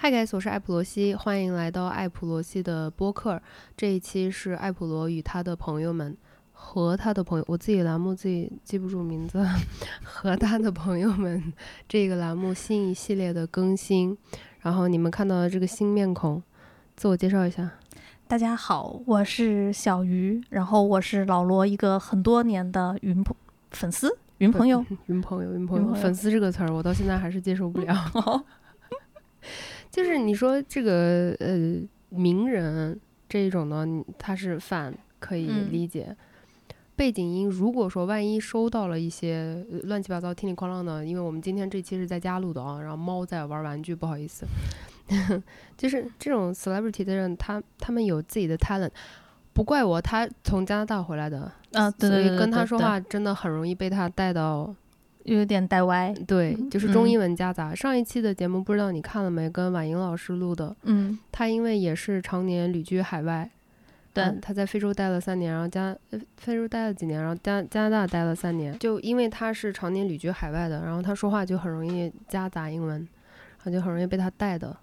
[0.00, 3.42] 嗨，guys，我是艾普罗西，欢迎来到艾普罗西的播客。
[3.76, 6.16] 这一期是艾普罗与他的朋友们
[6.52, 9.44] 和他的朋友，我自己栏目自己记不住名字，
[10.04, 11.52] 和他的朋友们
[11.88, 14.16] 这个栏目新一系列的更新。
[14.60, 16.40] 然后你们看到的这个新面孔，
[16.94, 17.68] 自我介绍一下。
[18.28, 23.34] 大家好，我是小鱼，然后我是老罗一个很多年的云朋
[23.72, 24.16] 粉丝。
[24.38, 27.92] 云朋友，云朋友，云朋友，粉丝这个词儿，我到现在还是接受不了。
[29.98, 32.96] 就是你说这个呃名人
[33.28, 33.84] 这一种呢，
[34.16, 36.16] 他是反可以理解。
[36.94, 44.46] 背景音如果说万一收到了一些乱七八糟、听里哐啷的，因为我们今天这期是在家录的啊，然后猫在玩玩具，不好意思。
[45.76, 48.90] 就是这种 celebrity 的人，他他们有自己的 talent。
[49.52, 54.72] 不怪我，他从加拿大回来的，啊，对对对，跟他说话真的很容易被他带到，
[55.36, 56.14] 有点带歪。
[56.26, 57.74] 对，就是中英文夹杂。
[57.74, 59.48] 上一期的节目不知道你看了没？
[59.50, 63.48] 跟婉莹老师录的，嗯，他因为也是常年旅居海外，
[64.12, 65.96] 对，他在非洲待了三年，然后加
[66.36, 68.78] 非洲待了几年，然后加加拿大待了三年。
[68.78, 74.76] 就因为他是常年旅居海外的，然后他说话就很容易夹杂英文，然后就很容易被他带的。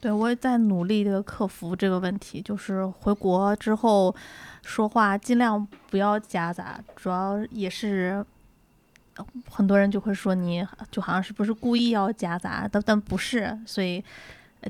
[0.00, 4.14] 对，我也在努力的克服这个问题，就是回国之后
[4.62, 8.24] 说话尽量不要夹杂，主要也是
[9.50, 14.02] 很多人就会说你就好像是不是故意要夹杂，但但不是，所以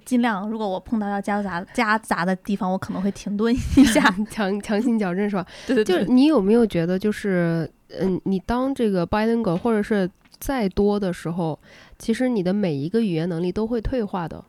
[0.05, 5.45] 尽量如果我碰到要夹杂夹杂的地方，我可能会停顿一下， 强强行矫正是吧？
[5.67, 6.05] 对对对。
[6.05, 11.59] 就你有没有觉得，就是嗯，你当这个 bilingual 或者是再多的时候，
[11.99, 14.45] 其实你的每一个语言能力都会退化的。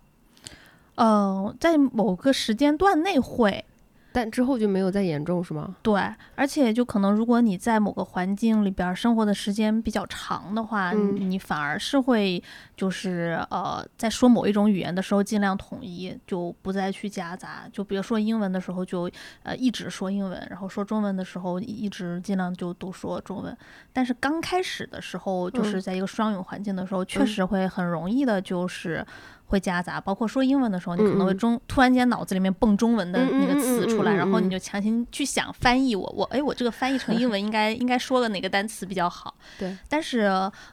[0.96, 3.66] 嗯，在某个时间段内会，
[4.12, 5.76] 但之后就没有再严重，是吗？
[5.81, 6.02] 对，
[6.36, 12.42] 而且就可能如果你在某个环境里边生活的时间比较长的话，你反而是会
[12.76, 17.64] 就是呃，在说某一种语言的时候尽量统一，就不再去夹杂。
[17.72, 19.09] 就比如说英文的时候，就
[19.44, 23.57] 呃一直说英文，然后说中文的时候一直尽量就都说中文。
[23.94, 29.06] 但是刚开始的时候，就是在一个双语环境的时候，确实会很容易的，就是。
[29.51, 39.35] 会夹杂，包括说英文的时候，你可能会中突然间脑子里面蹦中文的那个词出来，然后你就强行去想翻译我我哎我这个翻译成英文应该应该说的哪个单词比较好？
[39.59, 40.22] 对，但是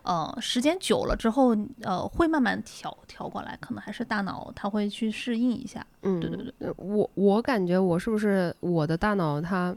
[0.02, 5.84] 呃时间久了之后呃会慢慢调调过来，可能还是大脑它会去适应一下。
[6.02, 9.74] 嗯，对对对，我我感觉我是不是我的大脑它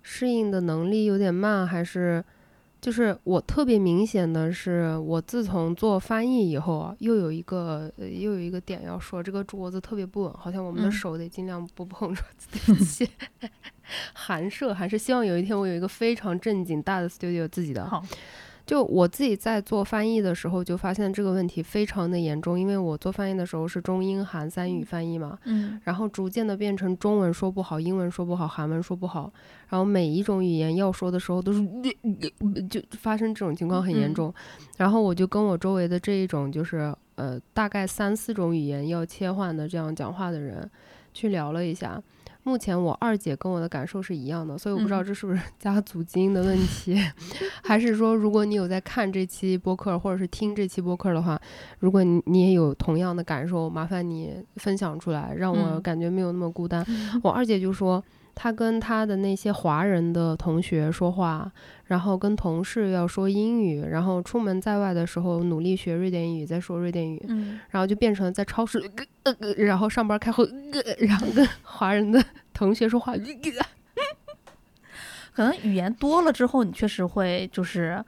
[0.00, 2.24] 适应的能力有点慢，还是？
[2.82, 12.48] 就是我特别明显的是，我自从做翻译以后啊，又有一个又有一个点要说，这个桌子特别不稳，好像我们的手得尽量不碰桌子。
[12.50, 13.08] 对不起，
[14.12, 17.88] 寒舍还是希望有一天我有一个非常正经大的 studio 自己的。
[17.88, 18.04] 好。
[18.72, 29.30] 就我自己在做翻译的时候，就发现这个问题非常的严重，因为我做翻译的时候是中英韩三语翻译嘛，嗯，然后逐渐的变成中文说不好，英文说不好，韩文说不好，
[29.68, 31.62] 然后每一种语言要说的时候都是
[32.70, 34.32] 就发生这种情况很严重，
[34.78, 40.66] 然后我就跟我周围的这一种就是呃大概三四种语言要切换的这样讲话的人
[41.12, 42.02] 去聊了一下。
[42.44, 46.96] 目前我二姐跟我的感受是一样的，所以我不知道这是不是 家族基因的问题，
[47.62, 51.40] 还是说如果你有在看这期播客或者是听这期播客的话，
[51.78, 56.84] 如果你你也有同样的感受，麻烦你分享出来，让我感觉没有那么孤单。
[57.22, 58.02] 我二姐就说。
[58.34, 61.52] 他跟他的那些华人的同学说话，
[61.84, 67.22] 然后跟同事要说英语，然后出门在外的时候努力学瑞典语，再说瑞典语，
[67.68, 68.82] 然后就变成在超市，
[69.58, 70.48] 然后上班开会，
[70.98, 73.12] 然后跟华人的同学说话，
[75.34, 78.02] 可能语言多了之后，你确实会就是，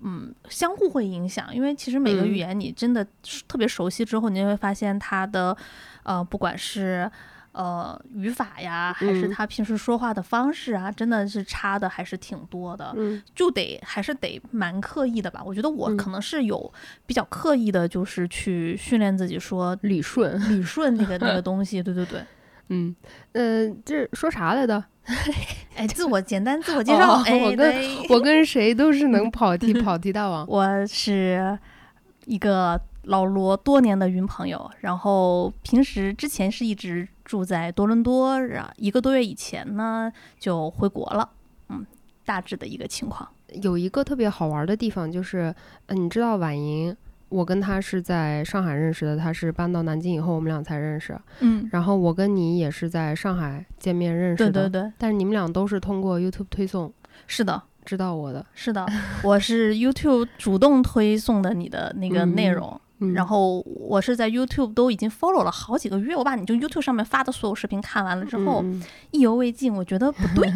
[0.00, 3.06] 嗯，相互会影响，因为其实每个语言你真的
[3.48, 5.56] 特别熟悉之后，你就会发现它的，
[6.02, 7.10] 呃，不管是。
[7.58, 12.94] 呃，语法呀，还是他平时说话的方式啊，真的是差的还是挺多的，
[13.34, 15.42] 就得还是得蛮刻意的吧。
[15.44, 16.72] 我觉得我可能是有
[17.04, 21.82] 比较刻意的，就是去训练自己说理顺理顺那个 那个东西。
[21.82, 22.22] 对对对，
[22.68, 22.94] 嗯，
[23.32, 24.84] 呃，这说啥来的？
[25.74, 27.14] 哎，自我简单自我 介绍。
[27.26, 30.46] 哎我跟我跟谁都是能跑题跑题大王。
[30.46, 31.58] 我是
[32.26, 32.80] 一个。
[33.04, 41.28] 老罗多年的云朋友，然后平时之前是一直住在多伦多，然一个多月以前呢就回国了，
[41.68, 41.84] 嗯，
[42.24, 43.28] 大致的一个情况。
[43.62, 45.54] 有一个特别好玩的地方就是，
[45.86, 46.96] 嗯，你知道婉莹，
[47.28, 56.90] 我跟她是在上海认识的，她是搬到南京以后我们俩才认识，嗯，然后我跟你也是在上海见面认识的，对对对，但是你们俩都是通过 YouTube 推送，
[57.26, 58.86] 是的，知道我的，是的，
[59.22, 62.80] 我是 YouTube 主动推送的你的那个内容。
[63.14, 68.64] 然后我是在 YouTube 都已经 follow 了好几个月，我把你就 YouTube 上面发的所有视频看完了之后，
[69.12, 70.48] 意犹未尽，我觉得不对，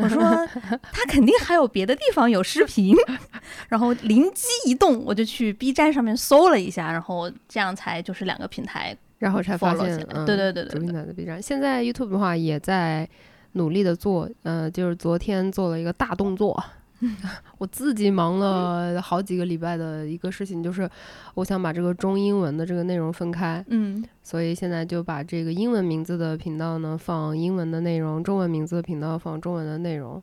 [0.00, 0.22] 我说
[0.92, 2.96] 他肯定还有别的地方有视频，
[3.68, 13.06] 然后灵机一动，我就去 B 站上面搜了一下，然后这样才就是两个平台，然后才发现，对对对对，平台的 B 站，现在 YouTube 的话也在
[13.52, 16.62] 努力的做，呃，就是昨天做了一个大动作。
[17.58, 20.88] 我自己忙了好几个礼拜的一个事情，就是
[21.34, 30.22] 我想把这个中英文的这个内容分开，嗯，所以现在就把这个英文名字的频道呢放英文的内容，中文名字的频道放中文的内容，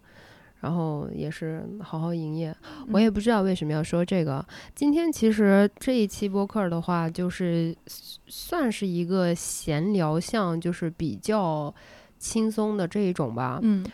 [0.61, 2.55] 然后也是好好营业。
[2.91, 4.43] 我也不知道为什么要说这个。
[4.73, 7.75] 今天其实这一期播客的话，就是
[8.27, 11.73] 算是一个闲聊，像就是比较
[12.17, 13.85] 轻松的这一种吧，嗯。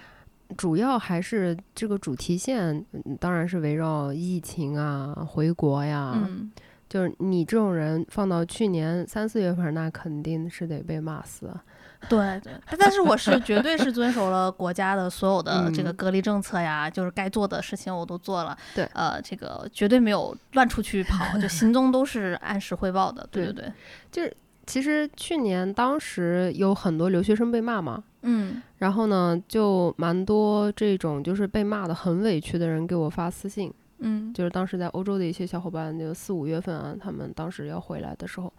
[0.56, 2.86] 主要还是这个主题线，
[3.20, 6.14] 当然是围绕疫情啊、回国呀。
[6.16, 6.52] 嗯，
[6.88, 11.52] 就是你这种人放到去年三四月份，那肯定是得被骂死。
[12.08, 18.56] 对对，但是我是绝对是遵守了国家的所有的这个隔离政策呀，就是该做的事情我都做了。
[18.76, 23.28] 对，呃，这个绝对没有乱出去跑，就行踪都是按时汇报的。
[23.32, 23.74] 对对对，
[24.12, 24.38] 就是。
[24.68, 38.52] 其实去年当时有很多留学生被骂嘛，嗯，然后呢，就蛮多这种就是被骂的很委屈的人给我发私信，嗯，就是当时在欧洲的一些小伙伴，就四五月份啊，他们当时要回来的时候，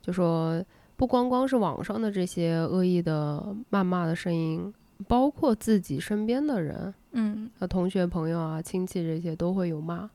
[0.00, 0.64] 就说
[0.96, 4.72] 不光光是网上的这些恶意的谩骂的声音，
[5.06, 10.08] 包括自己身边的人，嗯，同学朋友啊、亲戚这些都会有骂，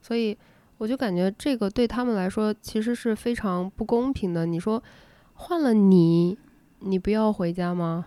[0.00, 0.38] 所以。
[0.82, 4.44] 我就感觉这个对他们来说其实是非常不公平的。
[4.44, 4.82] 你说
[5.34, 6.36] 换了你，
[6.80, 8.06] 你不要回家吗？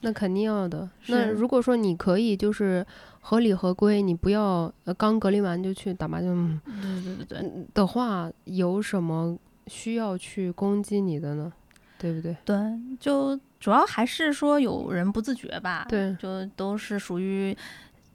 [0.00, 0.90] 那肯定要的。
[1.06, 2.84] 那如果说你可以就是
[3.20, 9.38] 合理合规，你不要呃刚隔离完就去打麻将，对对对对的话，有什么
[9.68, 11.52] 需要去攻击你的呢？
[11.96, 12.36] 对不对？
[12.44, 12.56] 对，
[12.98, 15.86] 就主要还是说有人不自觉吧。
[15.88, 17.56] 对，就都是属于。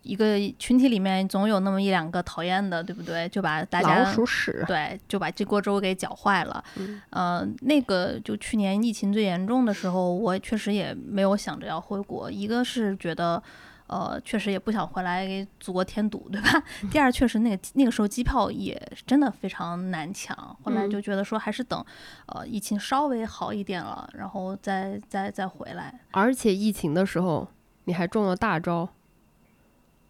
[0.03, 3.29] 一个群体里面总有那么一两个讨厌的，对不对？
[3.29, 6.63] 就把大家老鼠屎，对，就把这锅粥给搅坏了。
[7.11, 12.31] 嗯，那个就去年疫情最严重的时候，我确实也没有想着要回国。
[12.31, 13.41] 一个是觉得，
[13.87, 16.63] 呃，确实也不想回来给祖国添堵，对吧？
[16.89, 20.35] 第二，确实那个那个时候机票也真的非常难抢。
[20.63, 21.85] 后来就觉得说，还是等，
[22.25, 25.99] 呃，疫情稍微好一点了，然后再再再回来。
[26.11, 27.47] 而且疫情的时候，
[27.83, 28.89] 你还中了大招。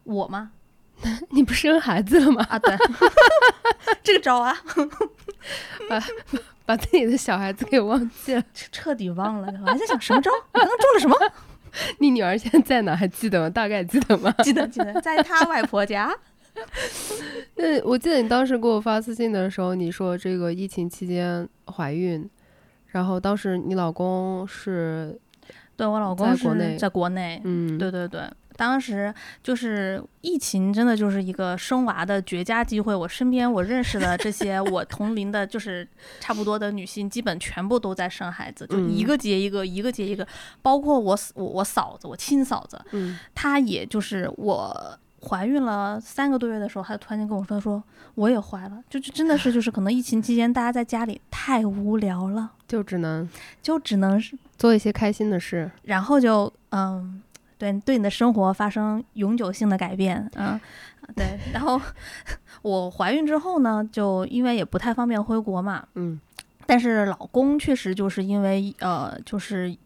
[0.03, 0.51] 我吗？
[1.31, 2.45] 你不生孩子了吗？
[2.49, 2.75] 啊，对，
[4.03, 4.55] 这个招啊，
[5.89, 5.99] 把
[6.65, 9.51] 把自己的小孩子给忘记了，彻底忘了。
[9.61, 10.29] 我还在想什么招？
[10.31, 11.17] 我刚刚中了什么？
[11.99, 12.95] 你女儿现在在哪？
[12.95, 13.49] 还记得吗？
[13.49, 14.31] 大概记得吗？
[14.43, 16.13] 记得，记得，在她外婆家。
[17.55, 22.29] 那我记得你当时给我发私信的时候，你说这个疫情期间怀孕，
[22.87, 25.17] 然后当时你老公是，
[25.75, 28.21] 对我老公是在国内，嗯，对对对。
[28.61, 29.11] 当时
[29.41, 32.93] 就是疫情，真的就是一个生娃的绝佳机会。
[32.93, 35.87] 我身边我认识的这些 我同龄的，就是
[36.19, 40.27] 差不多的女性，基本全部都在生孩子，就一个接一个，一个接一个。
[40.61, 42.79] 包括我我我嫂子，我亲嫂子，
[43.33, 44.95] 她也就是我
[45.27, 53.27] 怀孕了三个多月的时候，她突然间跟我说，她说我也怀了，就就真的是就是可能疫情期间大家在家里太无聊了，就只能
[53.59, 57.23] 就只能是做一些开心的事，然后就嗯。
[57.61, 60.59] 对，对你的生活发生永久性的改变，嗯，
[61.15, 61.39] 对。
[61.53, 61.79] 然后
[62.63, 66.19] 我怀孕之后呢，就因为也不太方便回国嘛，嗯，
[66.65, 69.77] 但是老公确实就是因为呃，就是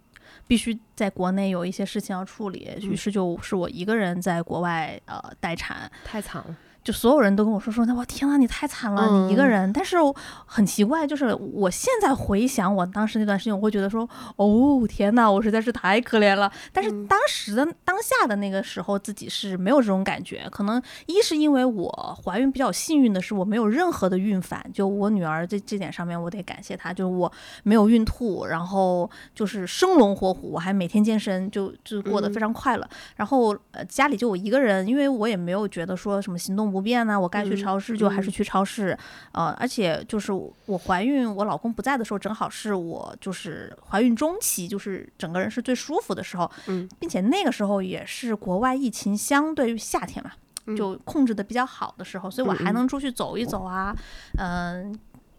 [0.48, 6.56] 必须在国内有一些事情要处理，于是就是我一个人在国外呃待产，太惨了。
[6.86, 9.74] 就所有人都跟我说说，那我天呐，你太惨了，你一个人。
[9.74, 9.98] 但是
[10.46, 16.52] 很奇怪，就是我现在回想我当时那段时间，我会觉得说，哦天呐，我实在是太可怜了。
[16.72, 20.48] 但是当时的当下的那个时候，自己是没有这种感觉。
[20.52, 24.64] 可能一是因为我怀孕比较幸运的是，我没有任何的孕反。
[24.72, 27.32] 就我女儿这这点上面，我得感谢她，就是我
[27.64, 32.88] 没有孕吐，然后就是生龙活虎，我还每天健身，就就过得非常快乐。
[33.16, 36.75] 然后呃家里就我一个人，因为我也没有觉得说什么行动。
[36.76, 38.98] 不变呢，我该去超市就还是去超市，
[39.32, 40.34] 呃，而且就是
[40.66, 50.32] 我怀孕，我老公不在的时候，正好是我就是怀孕中期，就是整个人是最舒服的时候，嗯，并且那个时候也是国外疫情相对于夏天嘛，
[50.76, 53.96] 就控制的比较好的时候，所以我还能出去走一走啊，
[54.38, 54.94] 嗯。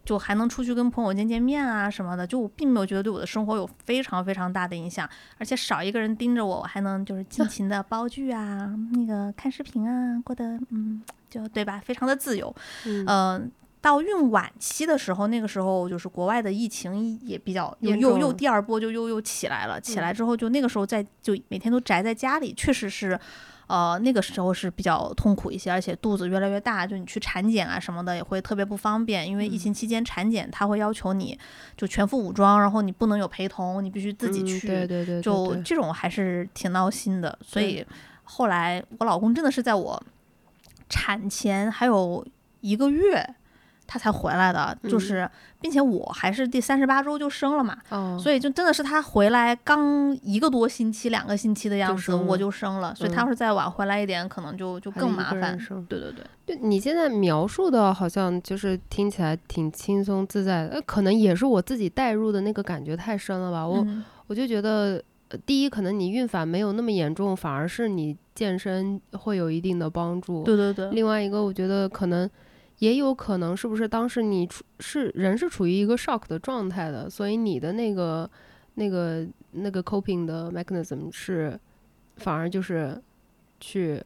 [0.07, 5.05] 就还能出去跟朋友见见面啊什么的，就我并没有觉得对我的生活有非常非常大的影响，
[5.37, 12.53] 而且少一个人盯着我，我还能就是尽 情的煲剧啊，那个看视频啊，过得嗯，就对吧，非常的自由。
[12.85, 23.19] 嗯，到孕晚期的时候，那个时候就是国外的疫情也比较又又又第二波就又又起来了，起来之后就那个时候在就每天都宅在家里，确实是。
[23.67, 31.37] 呃，那个时候是比较痛苦一些，而且肚子越来越大，就你去产检啊什么的也会特别不方便，因为疫情期间产检他会要求你
[31.75, 37.37] 就全副武装，然后你不能有陪同，你必须自己去，对对对，就这种还是挺闹心的。
[37.41, 37.85] 所以
[38.23, 40.01] 后来我老公真的是在我
[40.89, 42.25] 产前还有
[42.61, 43.35] 一个月。
[43.89, 47.77] 他才回来的，就是，并且我还是第三十八周就生了嘛，
[48.19, 52.93] 所以就真的是他回来刚一个多星期、两个星期的样子，我就生了。
[52.93, 55.57] 所以他要是再晚回来一点，可能就就更麻烦。
[55.87, 63.65] 对对对，对你现在描述的好像就是听起来挺轻松自在的，可能也是我自己带入的那个感觉太深了吧。
[63.65, 63.87] 我
[64.27, 65.01] 我就觉得，
[65.45, 70.43] 第一，可能你孕反没有那么严重，反而是你健身会有一定的帮助。
[70.43, 70.89] 对对对。
[70.91, 72.29] 另外一个，我觉得可能。
[72.79, 78.29] 也有可能是不是当时你处是人是处于一个 shock 的状态的，所以你的那个
[78.75, 81.59] 那个那个 coping 的 mechanism 是
[82.17, 83.01] 反而就是
[83.59, 83.99] 去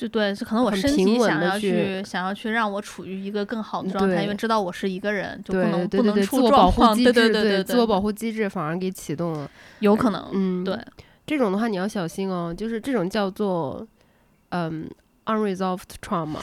[0.00, 10.78] 就对，是可能我身体想要去想要去让我处于一个更好的状态，因为知道我是一个人，就不能不能出状况，对对对对，自我保护机制反而给启动了，有可能，嗯，对，
[11.26, 13.86] 这种的话你要小心哦，就是这种叫做
[14.50, 14.88] 嗯。
[15.26, 16.40] Unresolved trauma，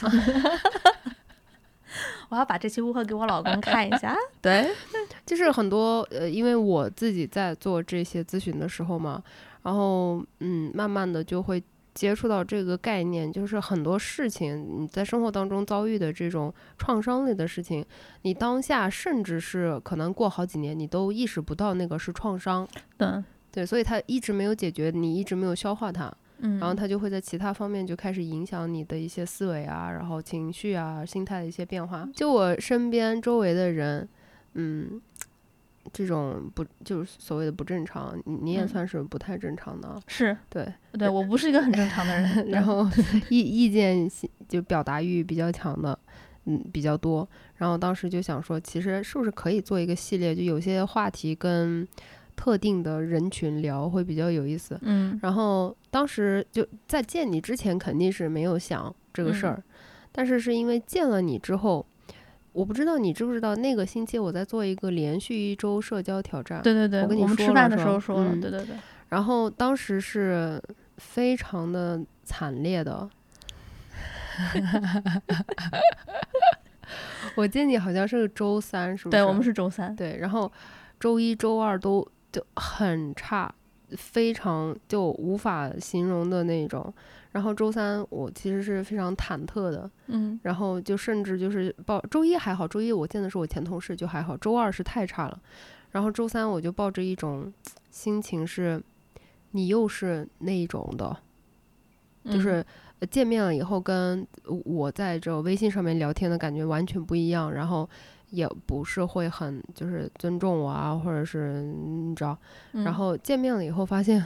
[2.30, 4.16] 我要把这期误会给我老公看一下。
[4.40, 4.70] 对，
[5.26, 9.22] 就是很多呃，因为我自己在做这些咨询的时候嘛，
[9.62, 11.62] 然后嗯，慢慢的就会
[11.98, 17.84] 接触到这个概念，就是很多事情你在生活当中遭遇的这种创伤类的事情，
[18.22, 22.66] 你当下甚至是可能过好几年，你都意识不到那个是创伤。
[22.96, 26.08] 对对，所以它一直没有解决，你一直没有消化它。
[26.40, 32.08] 嗯然后它就会在其他方面就开始影响你的一些思维啊，然后情绪啊、心态的一些变化。
[32.14, 34.08] 就我身边周围的人，
[34.54, 35.02] 嗯，
[35.92, 40.00] 这种不就是所谓的不正常，你也算是不太正常的。
[40.06, 42.48] 是对，对我不是一个很正常的人。
[42.50, 42.86] 然后
[43.28, 44.08] 意意见
[44.48, 45.98] 就表达欲比较强的，
[46.44, 47.28] 嗯，比较多。
[47.56, 51.86] 然后当时就想说，其实是不是可以做一个系列，就有些话题跟。
[52.40, 59.60] 特定的人群聊会比较有意思，嗯，然后当时就在见你之前肯定是没有想这个事儿，
[60.12, 61.84] 但是是因为见了你之后，
[62.58, 68.74] 我不知道你知不知道那个星期我在做一个连续一周社交挑战，对对对，我跟你们吃饭的时候说了，对对对，
[69.08, 70.60] 然后当时是
[70.96, 73.08] 非常的惨烈的，
[77.36, 79.12] 我见你好像是周三，是不是？
[79.12, 80.50] 对我们是周三，对，然后
[80.98, 82.06] 周一周二都。
[82.30, 83.50] 就很差，
[83.96, 86.92] 非常就无法形容的那种。
[87.32, 95.40] 然后周三我其实是非常忐忑的，嗯，然后就甚至就是报周一还好，周一我见的是我前同事就还好，周二是太差了。
[95.90, 97.52] 然后周三我就抱着一种
[97.90, 98.82] 心情是，
[99.52, 101.16] 你又是那一种的，
[102.24, 102.64] 就是
[103.10, 104.26] 见面了以后跟
[104.64, 107.88] 我在这微信上面聊天的感觉完全不一样，然后。
[108.30, 112.36] 也不是会很就是尊重我啊，或者是你知道，
[112.72, 114.22] 然后见面了以后发现，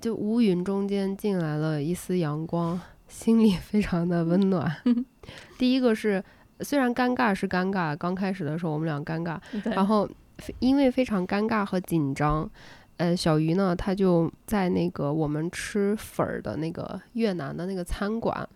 [0.00, 4.74] 就乌云中间进来了一丝阳光，心里非常的温暖。
[5.58, 6.22] 第一个是
[6.60, 9.38] 虽然尴尬是尴尬，刚开始的时候我们俩尴尬，
[9.70, 10.08] 然后
[10.58, 12.50] 因为非常尴尬和紧张，
[12.96, 18.48] 呃，小鱼呢他就在那个我们吃粉儿的那个越南的那个餐馆，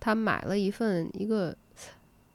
[0.00, 1.56] 他买了一份一个。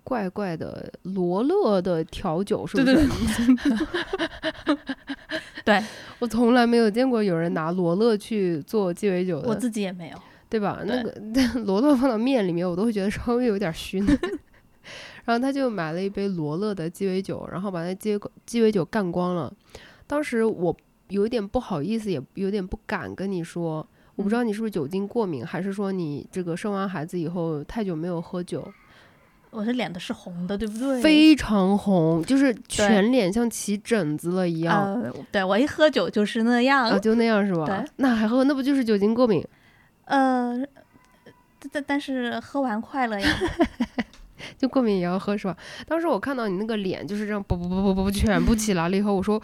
[0.08, 3.06] 怪怪的罗勒的调酒是不是？
[5.66, 5.84] 对，
[6.20, 10.18] 我从来没有见过有人拿罗勒去做鸡尾酒的，我自己也没有，
[10.50, 10.82] 对吧？
[10.86, 11.14] 那个
[11.66, 14.06] 罗勒放到面里面，我都会觉得稍微有点熏。
[15.26, 19.54] 然后他就买了一杯罗勒的鸡尾酒，然后把那鸡鸡尾酒干光了。
[20.08, 20.74] 当时我
[21.10, 23.86] 有一点不好意思，也有点不敢跟你说，
[24.16, 28.66] 我不知道你是不是酒精过敏，还是说你这个生完孩子以后太久没有喝酒。
[29.50, 31.02] 我的脸都是红的，对不对？
[31.02, 35.02] 非常红，就是全脸像起疹子了一样。
[35.32, 37.66] 对我一喝酒就是那样，就那样是吧？
[37.66, 39.46] 对，那还喝，那不就是酒精过敏？
[40.06, 40.64] 呃，
[41.72, 43.28] 但但是喝完快乐呀。
[44.58, 45.56] 就过敏也要喝是吧？
[45.88, 49.42] 当时我看到你那个脸就是这样，啵啵啵啵啵全部起来了以后，我说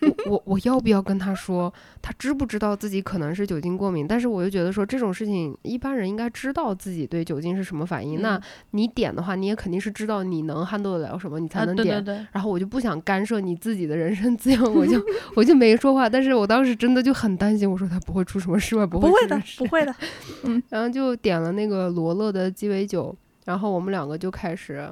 [0.00, 1.72] 我我我要不要跟他说？
[2.02, 4.06] 他知不知道自己可能是酒精过敏？
[4.06, 8.22] 但是我又觉得说这种事情一般人应该知道自己对酒精是什么反应。
[8.22, 8.40] 那
[8.70, 12.04] 你点的话，你也肯定是知道你能 handle 得了什么，你才能点。
[12.30, 15.02] 然后我就不想干涉你自己的人身自由，我就
[15.34, 16.08] 我就没说话。
[16.08, 18.86] 但是我当时真的就很担心，我说他不会出什么事吧？
[18.86, 19.92] 不会的，不会的。
[20.44, 23.16] 嗯，然后就点了那个罗勒的鸡尾酒。
[23.46, 24.86] 然后我们两个就开始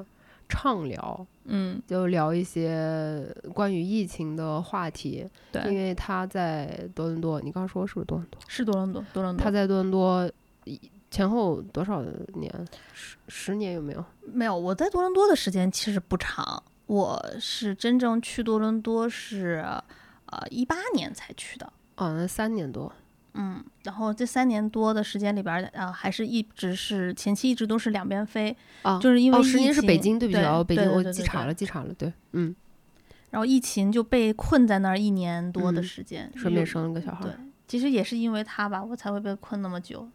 [0.48, 5.28] 畅聊，嗯，就聊一些关于疫情的话题。
[5.52, 8.40] 对，因为他在多伦多，你刚刚说是不是多伦多？
[8.46, 9.44] 是多伦多，多伦多。
[9.44, 10.30] 他在多伦多
[11.10, 12.02] 前后多少
[12.34, 12.66] 年？
[12.92, 14.04] 十十年有没有？
[14.32, 16.62] 没有，我在多伦多的时间其实不长。
[16.86, 19.64] 我是真正去多伦多是，
[20.26, 21.72] 呃，一八年才去的。
[21.96, 22.92] 哦，那三年多。
[23.34, 32.54] 嗯，然后这三年多的时间里边，呃，还是一直是前期一直都是两边飞，啊，就是因为哦，十年是北京，对不起，哦，北京，我记岔了，记岔了，对，嗯。
[33.30, 37.24] 然后疫情就被困在那儿一年多的时间，顺便生了个小孩。
[37.24, 37.32] 对，
[37.66, 40.08] 其实也是因为他吧，我才会被困那么久。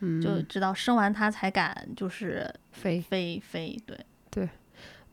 [0.00, 3.96] 嗯，就直到生完他才敢就是飞飞飞，对
[4.30, 4.48] 对。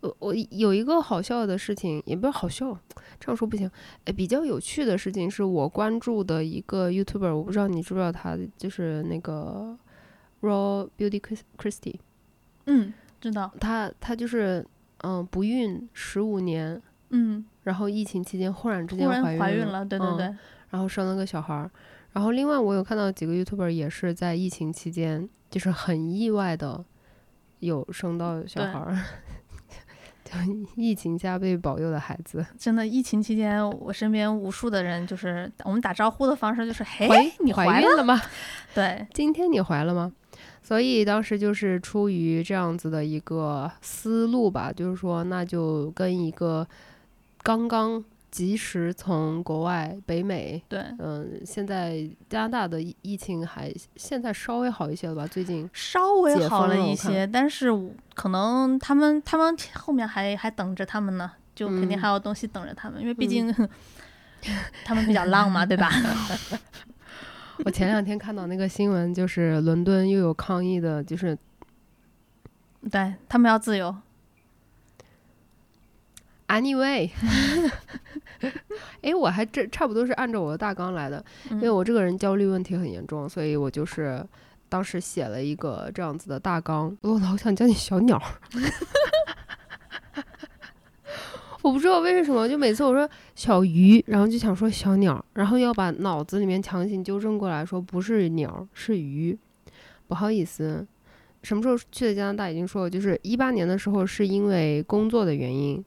[0.06, 2.78] 我我有一个好笑的事情，也不是好笑，
[3.20, 3.70] 这样说不行。
[4.06, 9.78] 哎，比较有趣的事情是我关注的一个 YouTuber，我不知道你知不知道他，就是那个
[10.42, 11.22] Raw Beauty
[11.58, 11.96] Christie。
[12.66, 13.52] 嗯，知道。
[13.60, 14.66] 他他就是
[15.00, 20.36] 嗯不孕十五年，嗯，然后疫情期间忽然之间怀孕了，对对对，
[20.70, 21.70] 然后生了个小孩儿。
[22.14, 26.84] 然后另外我有看到几个 YouTuber 也是在疫情期间，就是很意外的
[27.60, 28.98] 有生到小孩儿。
[30.76, 32.86] 疫情加被保佑的孩子，真的。
[32.86, 37.08] 疫情期间，我身边无数的人，就是我们打招呼的方式就是：“嘿，
[37.40, 38.22] 你怀孕了吗？”
[38.74, 40.12] 对，今天你怀了吗？
[40.62, 46.68] 所以当时就是出于这样子的一个思路吧，就是说，那就跟一个
[47.44, 48.04] 刚刚。
[48.36, 55.26] 及时从国外北美，对，嗯，现在加拿大的疫情还现在稍微好一些了吧？
[55.26, 57.70] 最近稍微好了一些，但是
[58.14, 63.50] 可能他们他们后面还还等着他们呢，就肯定还有东西等着他们，因为毕竟
[64.84, 65.90] 他们比较浪嘛，对吧？
[67.64, 71.38] 我前两天看到那个新闻，就是伦敦又有抗议的，就是
[72.92, 73.96] 对他们要自由。
[76.48, 77.10] Anyway，
[79.02, 84.24] 哎，我还这差不多是按照我的大纲来的，因为我这个人焦虑问题很严重，所以我就是
[84.70, 86.96] 当时写了一个这样子的大纲。
[87.02, 88.22] 我老想叫你小鸟，
[91.64, 99.36] 我不知道为什么，就每次我说小鱼，然后就想说小鸟，然后要把脑子里面强行纠正过来说不是鸟是鱼，
[100.08, 100.86] 不好意思。
[101.42, 102.52] 什么时候去的加拿大？
[102.52, 105.84] 已经说了，就是一八年的时候，是因为工作的原因。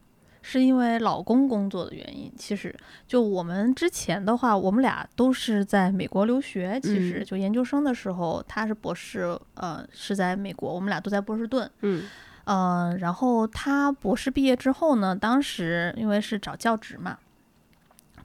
[0.50, 2.74] 是因为老公工作的原因，其实
[3.06, 6.80] 就我们之前的话，我们俩都是在美国留学。
[6.82, 11.70] 其实就研究生的时候，他是博士，呃，是在美国，我们俩都在波士顿。
[11.82, 12.02] 嗯，
[12.44, 17.18] 呃，然后他博士毕业之后呢，当时因为是找教职嘛，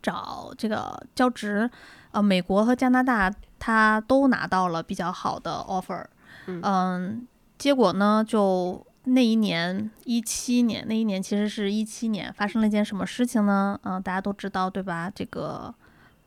[0.01, 1.69] 找这个教职，
[2.11, 6.05] 呃，美国和加拿大他都拿到了比较好的 offer。
[6.45, 8.81] 嗯，结果呢就。
[9.05, 13.77] 那一年，一七年，那一年其实是一七年，发生了一件什么事情呢？
[13.83, 15.11] 嗯，大家都知道，对吧？
[15.13, 15.75] 这个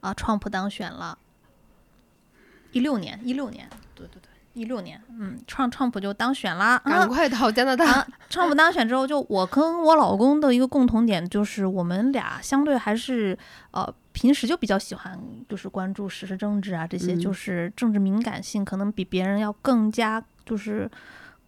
[0.00, 1.16] 啊，Trump 当选了。
[2.72, 6.78] 一六年，一六年，对对对，一六年，嗯，Trump Trump 就当选了。
[6.84, 8.06] 赶快到加拿大。
[8.28, 13.38] Trump 当选之后，就我跟我老公的一个共同点就是，我们俩相对还是
[13.70, 20.90] 呃，平时就比较喜欢就是关注时事政治啊，这些就是政治敏感性可能比别人要更加就是。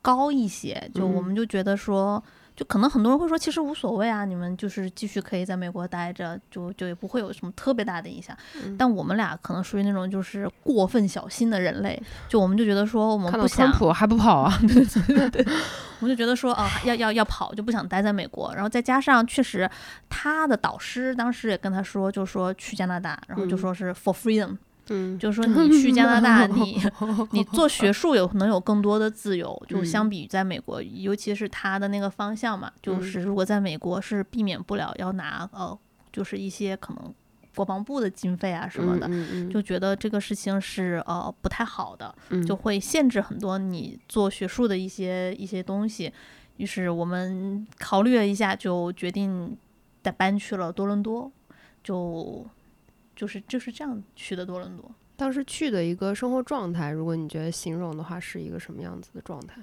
[0.08, 2.22] 高一些，就我们就觉得说，
[2.56, 8.34] 就可能很多人会说，其实无所谓啊，你们就是继续可以在美国待着，就就也不会有什么特别大的影响。
[8.78, 14.58] 但我们俩可能属于那种就是过分小心的人类，就我们就觉得说，我们不想还不跑啊，
[15.30, 15.44] 对，
[16.00, 18.50] 我们就觉得说，啊，要要要跑，就不想待在美国。
[18.54, 19.70] 然后再加上确实
[20.08, 24.56] 他的导师当时也跟他说，就说去加拿大，然后就说是 for freedom。
[24.90, 26.80] 嗯，就是说你去加拿大，你
[27.32, 35.78] 你做学术有能有更多的自由，就相比于在美国，尤其是他的那个方向嘛，就是如果在美国是避免不了要拿呃，
[36.12, 37.14] 就是一些可能
[37.54, 39.08] 国防部的经费啊什么的，
[39.50, 42.14] 就觉得这个事情是呃不太好的，
[42.46, 46.12] 就会限制很多你做学术的一些一些东西。
[46.56, 49.56] 于是我们考虑了一下，就决定
[50.02, 51.30] 再搬去了多伦多，
[51.82, 52.46] 就。
[53.18, 54.88] 就是就是这样去的多伦多。
[55.16, 59.60] 当时去的一个生活状态，如果你觉得形容的话，是一个什么样子的状态？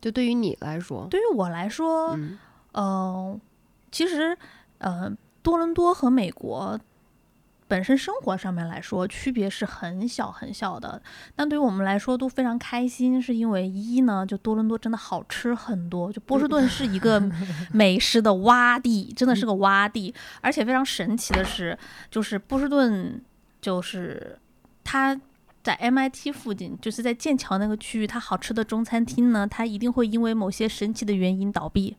[0.00, 2.16] 就对于你来说，对于我来说，
[2.74, 3.40] 嗯，
[3.90, 4.38] 其实，
[4.78, 5.10] 呃，
[5.42, 6.78] 多伦多和美国。
[7.70, 11.00] 本身生活上面来说，区别是很小很小的，
[11.36, 17.22] 但对于我们来说都非常开心，是因为一呢，就多伦多真的好吃很多，就波士顿是一个
[17.72, 21.78] 美食的洼地，真的是个洼地，而且非常神奇的是，
[22.10, 23.22] 就是波士顿，
[23.60, 24.36] 就是
[24.82, 25.18] 它。
[25.62, 31.98] 在 MIT 附近，就是在剑桥那个区域，它好吃的中餐厅呢，它一定会因为某些神奇的原因倒闭，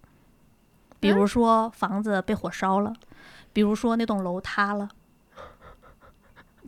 [1.00, 2.92] 比如说房子被火烧了，
[3.54, 4.90] 比如说那栋楼塌了。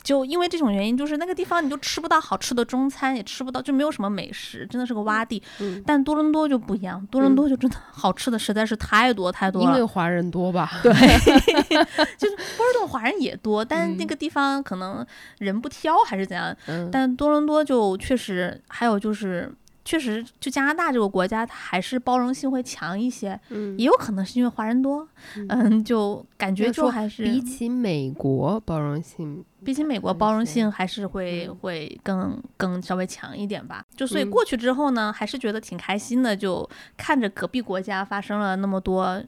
[0.03, 5.41] 就因为这种原因，就是那个地方你就吃不到好吃的中餐，也吃不到，就没有什么美食，真的是个洼地。
[5.85, 9.67] 但多伦多就不一样，多伦多就真的好吃的实在是太多太多了。
[9.69, 10.69] 因为华人多吧？
[10.83, 10.91] 对，
[12.17, 15.05] 就是波士顿华人也多，但那个地方可能
[15.39, 16.55] 人不挑还是怎样。
[16.91, 19.51] 但多伦多就确实，还有就是。
[19.85, 23.37] 确实，就加拿大这个国家，它还是包容性会强一些。
[23.49, 25.05] 嗯，也有可能是因为华人多。
[25.49, 33.85] 嗯，就感觉就还是比起美国包容性，比起美国包容性还是会会更更稍微强一点吧。
[33.93, 36.33] 就所以过去之后呢，还是觉得挺开心的。
[36.33, 39.21] 就看着隔壁国家发生了那么多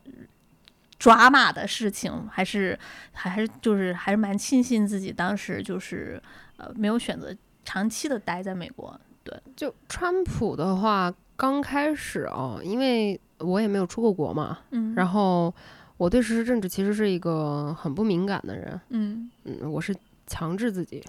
[0.98, 2.80] 抓马的事情，还是
[3.12, 6.22] 还是就是还是蛮庆幸自己当时就是
[6.56, 8.98] 呃没有选择长期的待在美国。
[9.26, 15.52] 对，就川普的话，刚开始哦，因为我也没有出过国嘛，嗯，然后
[15.98, 19.30] 我对时事政治其实是一个很不敏感的人，嗯。
[19.46, 19.96] 嗯，我是
[20.28, 21.04] 强制自己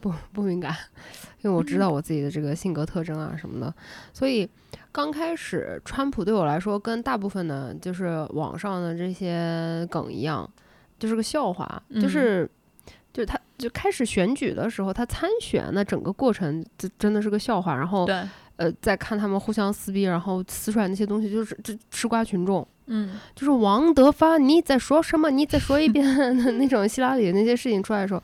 [0.00, 0.74] 不不敏感，
[1.42, 3.74] 因为我知道我自己的这个性格特征啊什么的，
[4.14, 4.48] 所以
[4.90, 10.50] 刚开始川普对我来说，跟大部分的就是网上的这些梗一样，
[10.98, 12.50] 就是个笑话，就是。
[13.14, 17.76] 就是他，就开始选举的时候，他参选那整个过程，这真的是个笑话。
[17.76, 18.04] 然后，
[18.56, 22.66] 呃，再看他们互相撕逼，然后撕出来那些东西，就是这吃瓜群众。
[22.86, 25.30] 嗯，就是王德发，你在说什么？
[25.30, 26.04] 你再说一遍
[26.58, 28.22] 那种希拉里那些事情出来的时候，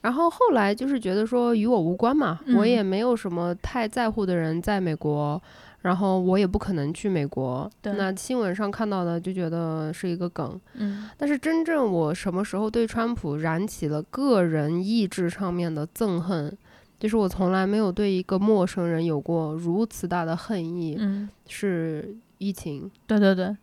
[0.00, 5.40] 然后后来就是觉得说与我无关嘛，我也没有什么太在乎的人在美国。
[5.84, 16.56] 然后我也不可能去美国，那新闻上看到的就觉得是一个梗，嗯，但是真正我什么时候对川普燃起了个人意志上面的憎恨，
[16.98, 23.54] 就是我从来没有对一个陌生人有过如此大的恨意，嗯，是疫情，对对对，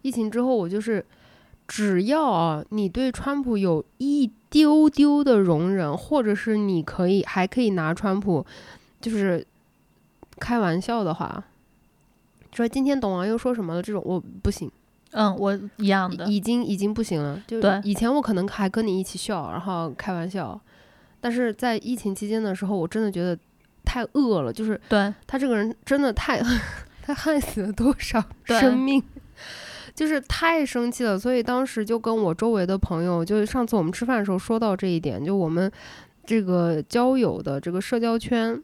[0.00, 1.04] 疫情之后我就是，
[1.66, 8.46] 只要啊你对川普有一丢丢的容忍，或者是你可以还可以拿川普，
[9.02, 9.46] 就是
[10.40, 11.44] 开玩笑的话。
[12.58, 13.82] 说今天董王又说什么了？
[13.82, 14.70] 这种我不行。
[15.12, 17.42] 嗯，我一样的，已经已经不行了。
[17.46, 20.60] 就以前我可能还跟你一起笑，然后开玩笑，
[21.18, 23.38] 但是在疫情期间的时候，我真的觉得
[23.84, 24.52] 太恶了。
[24.52, 26.42] 就是对他这个人真的太
[27.00, 29.02] 他害死了多少生命，
[29.94, 31.18] 就是太生气了。
[31.18, 35.72] 所以当时就跟我周围的朋友，就上次我们吃饭的时候说到这一点，就我们
[36.26, 38.62] 这个交友的这个社交圈，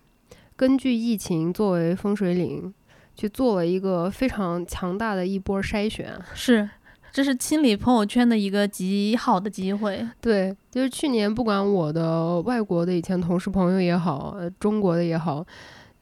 [0.56, 2.74] 根据疫情作为分水岭。
[3.16, 6.68] 去做了一个非常强大的一波筛选，是，
[7.12, 10.06] 这是清理朋友圈的一个极好的机会。
[10.20, 15.46] 对，就是去年，不管我的外国的以前同事朋友也好，中国的也好，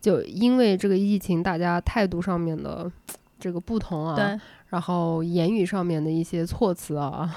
[0.00, 2.90] 就因为这个疫情，大家态度上面的
[3.38, 4.40] 这个不同啊。
[4.72, 4.76] 对。
[4.76, 7.30] 然后言语上面的一些措辞啊，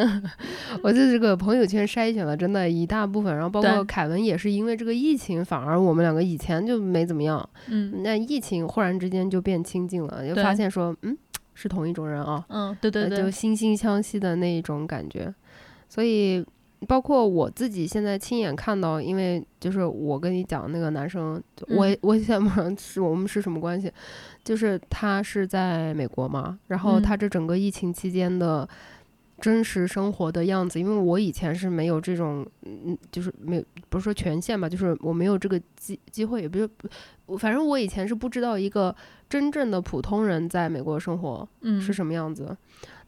[0.84, 11.16] 我就这个朋友圈筛选了真的一大部分，然后包括凯文也是因为这个疫情，反而我们两个以前就没怎么样，嗯，那疫情忽然之间就变亲近了，就发现说，嗯，
[11.54, 15.34] 是同一种人啊，嗯，对对对，就惺惺相惜的那一种感觉，
[15.88, 16.44] 所以。
[16.88, 23.92] 包括我自己现在亲眼看到，因为就是我跟你讲那个男生，我我想不上是我们是什么关系，
[24.42, 28.68] 就是他是在美国嘛，然后他这整个疫情期间的
[29.40, 36.68] 真实生活的样子，因为我以前是没有这种，嗯，就是没有不是说权限吧，就是我没有这个机机会，也不是，
[37.38, 38.94] 反正我以前是不知道一个
[39.28, 41.48] 真正的普通人在美国生活
[41.80, 42.56] 是什么样子。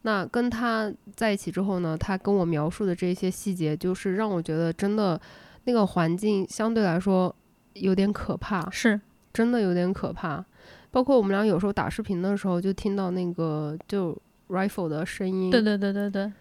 [0.01, 5.19] 那跟他在一起之后呢，他跟我描述的这些细节，就是让我觉得真的
[5.63, 7.33] 那个环境相对来说
[7.75, 8.99] 有点可怕，是
[9.31, 10.43] 真的有点可怕。
[10.91, 14.15] 包括我们俩有时候打视频的时候，就听到那个就
[14.49, 16.31] rifle 的声音，对对对对对，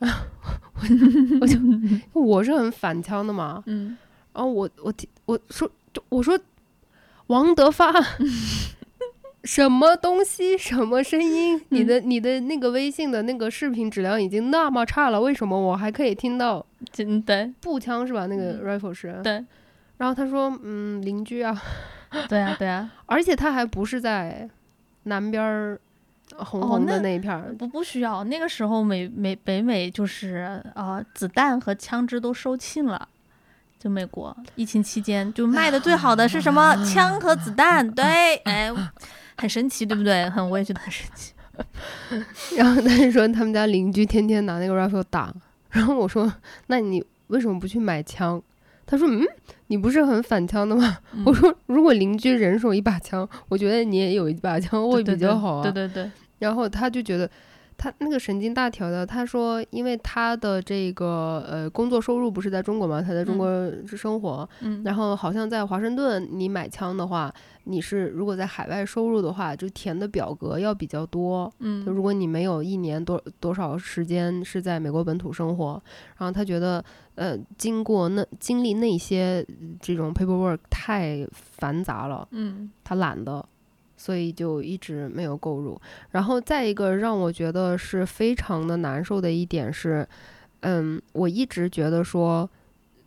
[0.00, 0.08] 我
[1.40, 1.58] 我就
[2.20, 3.96] 我是很反枪的嘛，嗯，
[4.32, 4.92] 然后我我
[5.26, 6.38] 我说就我说
[7.28, 7.92] 王德发。
[9.42, 10.58] 什么东西？
[10.58, 11.58] 什么声音？
[11.70, 16.64] 你的你的那个微信的那个视频质量已经那么差了，为什么我还可以听到？
[16.92, 18.26] 真的步枪是吧？
[18.26, 19.18] 那个 rifle 是。
[19.24, 19.42] 对。
[19.96, 21.58] 然后他说：“嗯，邻居啊。”
[22.28, 22.92] 对啊，对啊。
[23.06, 24.46] 而且他还不是在
[25.04, 25.80] 南边儿
[26.38, 27.54] 红红的那一片儿。
[27.58, 33.08] 不不需要，那个时候美美北美就是啊，子弹和枪支都收罄了。
[33.78, 36.76] 就美国疫情期间，就卖的最好的是什么？
[36.84, 37.90] 枪和子弹。
[37.90, 38.72] 对，哎。
[39.36, 40.28] 很神奇，对不对？
[40.28, 41.32] 很，我也觉得很神奇。
[42.58, 45.32] 然后他就说他们家邻居天天拿那个 rifle 打，
[45.70, 46.30] 然后我说
[46.66, 48.42] 那你为什么不去买枪？
[48.84, 49.26] 他说：“嗯，
[49.70, 56.10] 你不是很反枪的吗？”我说：“如果邻居人手一把枪，我觉得你也有一把枪会比较好啊。”对对对。
[56.38, 57.30] 然后他就觉得。
[57.80, 63.48] 他那个神经大条的，他说，因为他的这个呃工作收入不是在中国嘛，他在中国
[63.96, 67.32] 生活，嗯，然后好像在华盛顿，你买枪的话，
[67.64, 75.82] 你是如果在海外收入的话，就填的表格要比较多，嗯，就如果你没有一年多多少时间是在美国本土生活，
[76.18, 79.42] 然后他觉得呃经过那经历那些
[79.80, 83.42] 这种 paperwork 太繁杂了，嗯，他懒得。
[84.00, 85.78] 所以就一直没有购入，
[86.12, 90.08] 然后再一个让我觉得是非常的难受的一点是，
[90.60, 92.48] 嗯，我一直觉得说，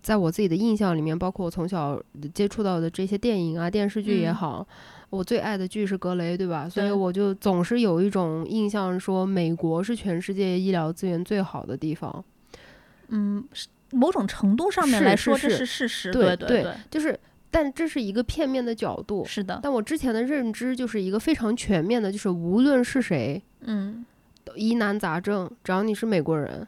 [0.03, 1.99] 在我自己的印象里面，包括我从小
[2.35, 4.67] 接触到的这些电影啊、电视剧也好，
[5.09, 6.69] 我最爱的剧是《格雷》，对吧？
[6.69, 12.23] 所以我就总是有一种印象，说美国是全世界医疗资源最好的地方。
[13.07, 13.43] 嗯，
[13.89, 16.11] 某种程度上面来说，这是事实。
[16.11, 17.19] 对对对，就是。
[17.53, 19.59] 但这是一个片面的角度，是的。
[19.61, 24.03] 但我之前的认知就是一个非常全面的，就是无论是谁，嗯，
[24.55, 26.67] 疑难杂症，只要你是美国人，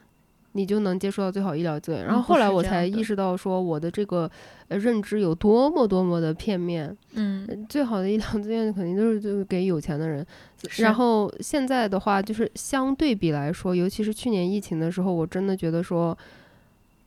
[0.52, 2.06] 你就能接触到最好医疗资源。
[2.06, 4.30] 然后后来我才意识到，说我的这个
[4.68, 6.96] 认知有多么多么的片面。
[7.14, 10.24] 嗯，最好的医疗资源肯定就是就是给有钱的人。
[10.76, 16.16] 然后现在的话，就是相对比来说，尤其是去年疫情的时候，我真的觉得说，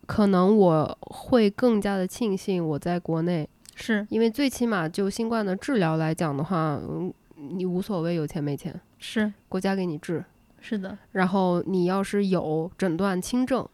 [0.06, 3.48] 可能我会更加的庆幸我在国内。
[3.82, 10.24] 是因为最起码就新冠的治疗来讲的话，嗯，你无所谓有钱没钱，是国家给你治，
[10.60, 10.98] 是的。
[11.13, 13.65] 然后你要是有诊断轻症，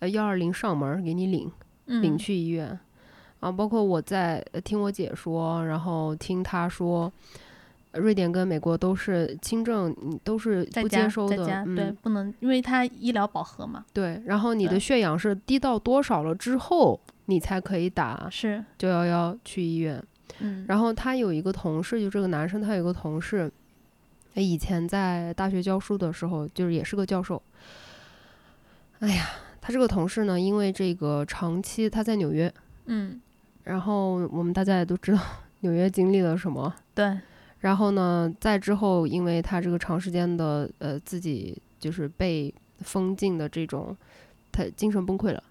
[0.00, 1.50] 呃，幺二零上门给你领，
[1.86, 2.76] 领去医院。
[3.38, 7.12] 啊，包括我在听我姐说，然后听她说，
[7.92, 13.84] 瑞典跟美国都是轻症，你都是不接收的，对，不能，因为它医疗饱和嘛。
[13.92, 16.98] 对，然后你的血氧是低到多少了之后。
[17.26, 18.64] 你才可以打是。
[18.76, 20.02] 九幺幺去医院，
[20.40, 23.50] 嗯，然后他有一个同事，就这个男生，他有一个同事，
[24.34, 27.42] 以前在大学教书的时候，就是也是个教授。
[29.00, 29.26] 哎呀，
[29.60, 32.52] 他这个同事呢，因为这个长期他在纽约，
[32.86, 33.20] 嗯，
[33.64, 35.20] 然后我们大家也都知道
[35.60, 37.18] 纽约经历了什么，对，
[37.60, 43.96] 然后呢，在之后，因为他这个长时间的呃自己就是被封禁的这种，
[44.52, 45.42] 他精神崩溃了。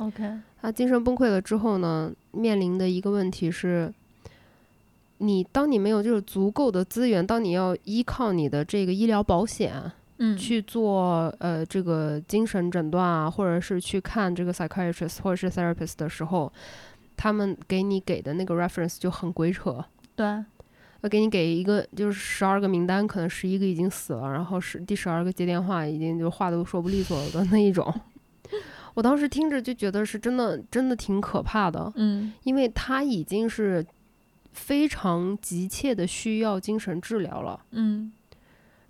[0.00, 0.24] OK，
[0.62, 3.92] 他精神崩溃了之后呢，面临的一个问题是，
[5.18, 16.50] 你当你没有就是足够的资源，当你要依靠你的这个医疗保险，嗯，去做呃这个精神诊断啊，或者是去看这个 psychiatrist 或者是 therapist 的时候，
[17.14, 19.84] 他们给你给的那个 reference 就很鬼扯。
[20.16, 20.26] 对，
[21.02, 27.92] 要给你给一个就是十二个名单，可能十一个已经死了，然后十第十二个接电话已经就话都说不利索了的那一种。
[29.00, 31.90] 我当时听着就觉得是真的，真的挺可怕的。
[31.96, 33.82] 嗯，因为他已经是
[34.52, 37.58] 非常急切的需要精神治疗了。
[37.70, 38.12] 嗯，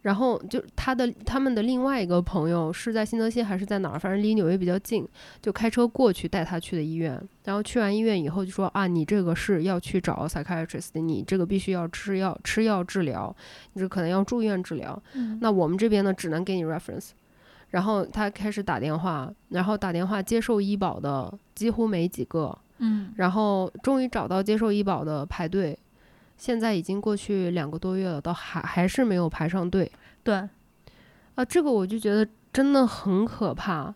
[0.03, 3.99] 然后就他的他们的另外一个朋友是在新泽西还是在哪儿？
[4.01, 5.07] 反正离纽约比较近，
[5.41, 7.17] 就开车过去带他去的医院。
[7.45, 13.33] 然后去完医院以后就说啊，你这个是要去找 psychiatrist，你这个必须要吃药吃药治疗，
[13.75, 15.01] 你这可能要住院治疗。
[15.15, 17.11] 嗯，那我们这边呢，只能给你 reference。
[17.71, 25.79] 然后他开始打电话，然后打电话接受医保的几乎没几个，嗯，然后终于找到接受医保的排队，
[26.37, 29.91] 现在已经过去两个多月了，都还还是没有排上队。
[30.23, 30.35] 对，
[31.35, 33.95] 啊，这个我就觉得真的很可怕。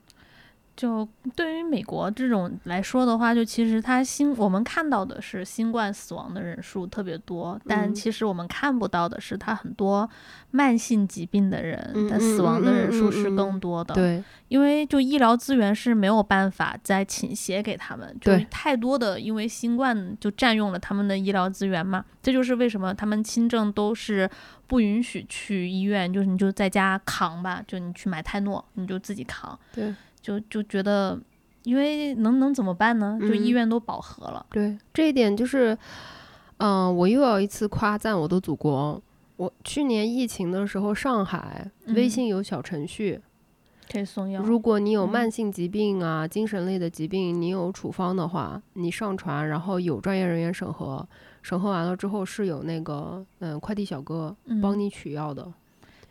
[0.76, 10.08] 就对于美国这种来说的话，就其实它新我们看到的是新冠死亡的人数特别多，但其实我们看不到的是它很多
[10.50, 13.94] 慢性疾病的人，他死亡的人数是更多的。
[13.94, 22.04] 对，因为就医疗资源是没有办法再倾斜给他们，就太多的因为新冠就占用了他们的医疗资源嘛。
[22.20, 24.28] 这就是为什么他们轻症都是
[24.66, 29.56] 不允许去医院，就是你就在家扛吧，就你去买泰诺，你就自己扛。
[29.72, 29.94] 对。
[30.24, 31.20] 就就觉得，
[31.64, 33.18] 因为能能怎么办呢？
[33.20, 34.46] 就医院都饱和了。
[34.48, 35.76] 对，这一点就是，
[36.56, 39.02] 嗯，我又要一次夸赞我的祖国。
[39.36, 43.20] 我去年疫情的时候，上海微信有小程序，
[43.92, 44.40] 可以送药。
[44.40, 51.06] 如果你有慢性疾病啊、精神类的疾病，你有处方的话，你上传，然后有专业人员审核，
[51.42, 55.52] 审核完了之后是有那个嗯快递小哥帮你取药的。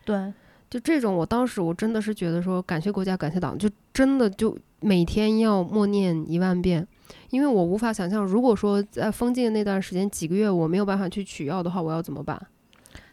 [0.04, 0.32] 对。
[0.74, 6.84] 就这种，我当时我真的是觉得说，感谢国家，感谢党，就真的就每天要默念一万遍，
[7.30, 12.44] 因为我无法想象，如果说在封禁的那段时间几个月我没有办法去取药的话，我要怎么办？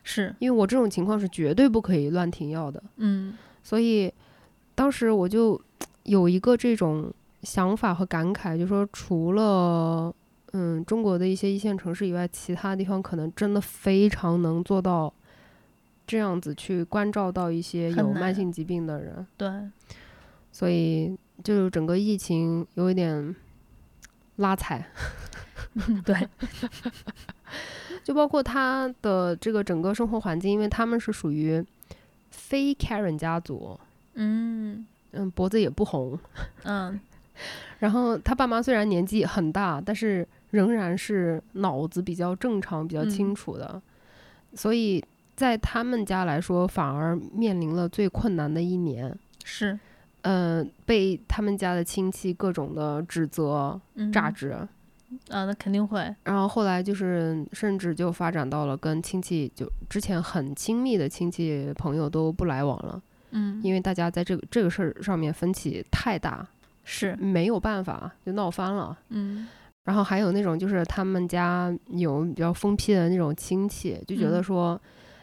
[0.04, 2.82] 是因为我这种情况是绝对不可以乱停药的。
[2.96, 4.12] 嗯，所以
[4.74, 5.62] 当时我就
[6.06, 10.12] 有一个这种想法和感慨，就说除了
[10.54, 15.14] 嗯中国的一些一线城市以外，其他地方可能真的非常能做到
[16.12, 19.26] 这样子去关照到一些有慢性疾病的人。
[19.38, 19.50] 对，
[20.52, 23.34] 所以就整个疫情有一点
[24.36, 24.86] 拉踩。
[26.04, 26.28] 对，
[28.04, 31.66] 就包括他的这个整个生活环境，因为他们是属于
[32.30, 33.80] 非 Karen 家族，
[34.16, 34.86] 嗯。
[35.14, 36.18] 嗯，脖子也不红，
[36.64, 36.98] 嗯，
[37.80, 43.82] 然后他爸妈虽然年纪很大，但是仍然是脑子比较正常、比较清楚的，
[44.54, 45.04] 所以
[45.36, 49.78] 在他们家来说，反而面临了最困难的一年，是，
[50.22, 53.80] 嗯，被他们家的亲戚各种的指责、
[54.12, 54.56] 榨汁。
[55.30, 56.00] 啊，那肯定会。
[56.24, 63.02] 然后后来就是，甚至就发展到了跟亲戚，就之前很亲密的亲戚朋友都不来往了。
[63.32, 66.48] 嗯，因为大家在这个这个事儿上面分歧太大，
[66.86, 68.98] 是没有办法，就闹翻了。
[69.10, 69.50] 嗯，
[69.84, 74.80] 然后还有那种就是他们家有比较疯批的那种亲戚，就觉得说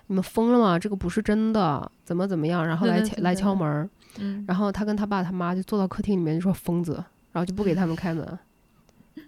[0.08, 0.78] 你们疯了吗？
[0.78, 2.66] 这个不是真的，怎么怎么样？
[2.66, 3.88] 然后来来敲门。
[4.18, 6.94] 嗯，然后他跟他爸他妈就坐到客厅里面就说疯子，
[7.32, 8.38] 然后就不给他们开门。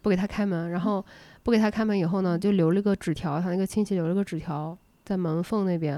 [0.03, 1.05] 不给他开门，然后
[1.43, 5.95] 不给他开门以后呢，就留了个纸条，他那个亲戚留了个纸条在门缝那边，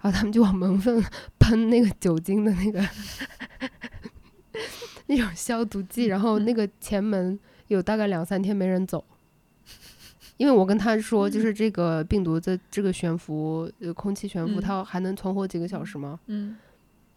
[0.00, 1.02] 然后他们就往门缝
[1.38, 2.82] 喷那个酒精的那个
[5.06, 9.04] 那种消毒剂，然后那个前门有大概两三天没人走，
[10.38, 16.18] 因为我跟他说，就是这个病毒在这个悬浮，呃，空气悬浮，它还能存活几个小时吗？
[16.28, 16.56] 嗯。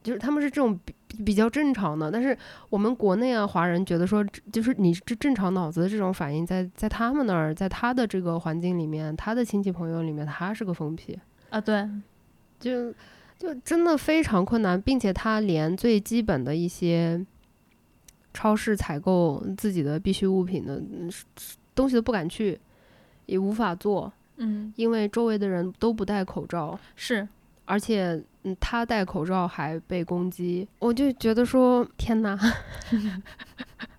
[0.03, 2.35] 就是他们是这种比比较正常的，但是
[2.71, 11.15] 我们国内啊，华人觉得说，就是你这正常脑子的这种反应，在在他们那儿，在他的这个环境里面，他的亲戚朋友里面，他是个疯批
[11.51, 11.87] 啊，对，
[12.59, 12.91] 就
[13.37, 17.23] 就真的非常困难，并且他连最基本的一些
[18.33, 20.81] 超市采购自己的必需物品的
[21.75, 22.59] 东西都不敢去，
[23.31, 27.25] 也无法做，嗯，因为周围的人都不戴口罩，是，
[27.63, 28.21] 而且。
[28.43, 32.35] 嗯，他戴口罩还被攻击，我就觉得说，天哪，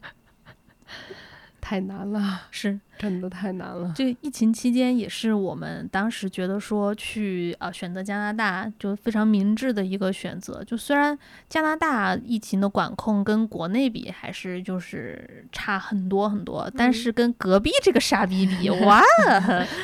[1.63, 2.79] 太难了，是。
[2.99, 3.93] 真的太难了。
[3.97, 10.63] 这疫情期间也是我们当时觉得说去呃选择加拿大就非常明智的一个选择。
[10.63, 19.03] 就虽然加拿大疫情的管控跟国内比还是就是差很多很多，但是跟隔壁这个傻逼比， 哇，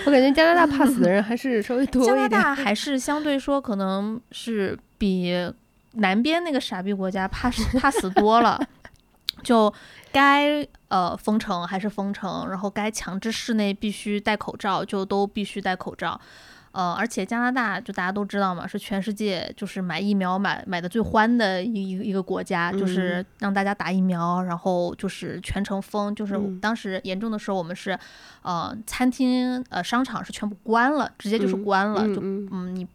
[0.06, 2.14] 我感觉加拿大怕死的人还是稍微多 一点。
[2.14, 5.34] 加拿大还是相对说可能是比
[5.94, 8.60] 南边那个傻逼国家怕死怕死多了。
[9.42, 9.72] 就
[10.12, 16.20] 该呃封城还是封城，然后该强制室内必须戴口罩就都必须戴口罩，
[16.72, 27.98] 呃，而且加拿大就大家都知道嘛，是全世界就是买疫苗买买的最欢的一一一个国家，就是让大家打疫苗，然后就是全程封，就是当时严重的时候我们是，
[28.42, 32.86] 呃，餐厅呃商场是全部关了，直接就是关了，就嗯你。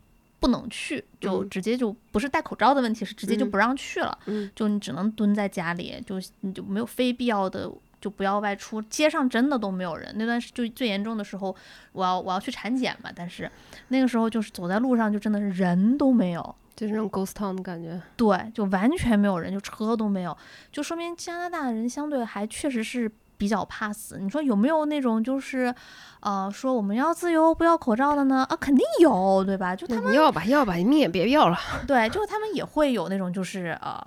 [0.44, 4.20] 不能去，就直接就不是戴口罩的问题，是直接就不让去了。
[4.54, 8.82] 就你只能蹲在家里，就你就没有非必要的，就不要外出。
[8.82, 10.14] 街上真的都没有人。
[10.18, 11.56] 那段就最严重的时候，
[11.94, 13.50] 我要我要去产检嘛，但是
[13.88, 18.02] 那个时候就是走在路上就真的是人都没有，就是那种 ghost town 的感觉。
[18.18, 20.38] 对，就完全没有人，就车都没有，
[20.74, 23.10] 就说明加拿大人相对还确实是。
[23.44, 25.76] 比较怕死，你说有没有那种就是，
[26.22, 28.48] 呃，说我们要自由不要口罩的呢？
[28.50, 29.76] 啊，肯定有，对吧？
[29.76, 31.60] 就他们要吧，要吧，你命也别要了。
[31.86, 34.02] 对，就他们也会有那种就是呃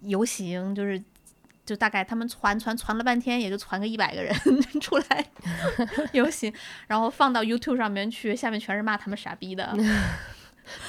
[0.00, 1.00] 游行，就是
[1.64, 4.34] 就大概他们传传传了半天，也就传个一百个人
[4.82, 5.24] 出来
[6.10, 6.52] 游行，
[6.88, 9.72] 然后放到 YouTube 上面去，下面全是骂他们傻逼的。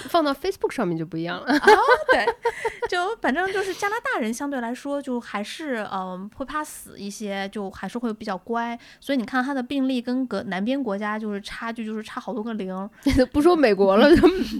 [0.10, 1.54] 放到 Facebook 上面就不一样了。
[1.54, 1.67] 啊，
[2.12, 2.26] 对，
[2.89, 8.78] 就反正就是加拿大人相对来说就还是嗯会怕死一些，就还是会比较乖。
[9.00, 12.72] 所以你看他的病例跟隔南边国家就是差距就是差好多个零。
[13.34, 14.08] 不说美国了，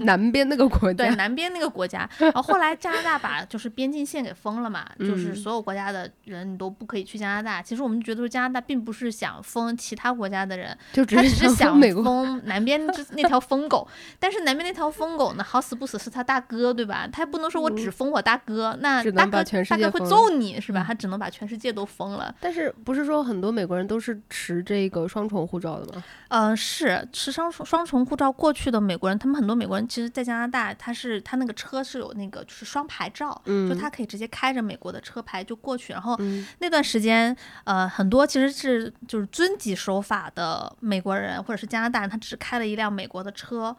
[0.02, 1.04] 南边那个国家。
[1.06, 2.08] 对，南边那个国家。
[2.18, 7.62] 然后后来加拿大把就是边境线给封了嘛，就是所有国家的人你都不可以去加拿大。
[7.62, 13.86] 其实我们觉得说加拿大并不是想封其他国家的人，他只是想封南边那条疯狗。
[14.18, 15.11] 但是南边那条疯。
[15.12, 17.06] 疯狗呢，好死不死是他大哥，对吧？
[17.12, 20.82] 他也不能说我只封我大哥，那大哥大哥会揍你是吧？
[20.86, 22.34] 他只能把全世界都封了。
[22.40, 26.02] 但是不是说很多美国人都是持这个双重护照的吗？
[26.28, 35.92] 嗯，是持双重双重护照过去的美国人，他们很多美国人其实，在加拿大，他是他那个车是有那个就是双牌照，就他可以直接开着美国的车牌就过去。
[35.92, 36.18] 然后
[36.60, 43.76] 那段时间，呃，很多其实是就是遵纪守法的美国人或者是加拿大人，他只开了一辆美国的车。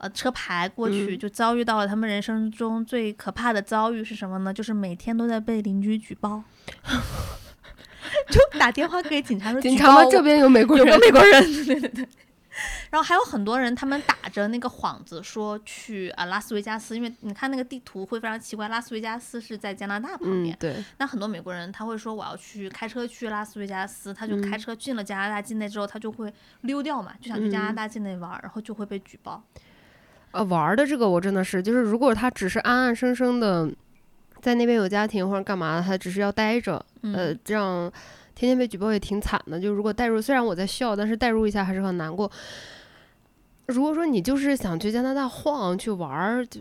[0.00, 4.52] 呃，车牌过去就遭遇到了他们人生中最可怕的遭遇是什么呢？
[4.52, 6.42] 就是每天都在被邻居举报。
[8.28, 12.08] 就打电话给警察说， 警察这边有美国人，有个美国人， 对对对。
[12.90, 20.56] 然后还有很多人，他们打着那个幌子说去啊拉斯维加斯，因为你看那个地图会非常奇怪，拉斯维加斯是在加拿大旁边。
[20.58, 20.82] 对。
[20.98, 26.32] 那很多美国人他会说我要去开车去拉斯维加斯，他就开车进了加拿大境内之后，他就会
[26.62, 29.42] 溜掉嘛，就想去加拿大境内玩，然后就会被举报。
[30.32, 33.68] 呃，玩的这个我真的是，就是如果他只是安安生生的
[34.40, 37.90] 在那边有家庭或者干嘛，他只是要待着，呃，这样
[38.34, 39.60] 天天被举报也挺惨的。
[39.60, 42.30] 就如果代入，虽然我在笑，但是代入一下还是很难过。
[43.66, 46.60] 如果说你就是想去加拿大晃去玩儿，就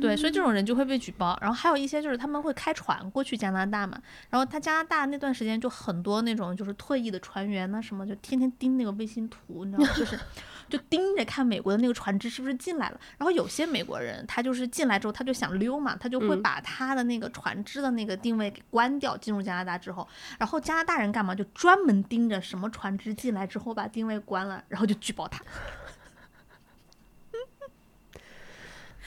[0.00, 1.38] 对，所以这种人就会被举报。
[1.40, 4.00] 然后还有一些就是他们会开船过去加拿大嘛，
[4.30, 9.90] 然后他加拿大那段时间就很多那种就是退役的船员呢，什么就天天盯那个卫星图，你知道吗？
[9.96, 10.18] 就是。
[10.70, 19.16] 就盯着看美国的那个船只是不是进来了，然后有些美国人他就是进来之后他就想溜嘛，他就会把他的那个船只的那个定位给关掉。
[19.16, 20.06] 进入加拿大之后，
[20.38, 21.34] 然后加拿大人干嘛？
[21.34, 25.42] 就专门盯着什么船只进来之后把定位关了，然后就举报他。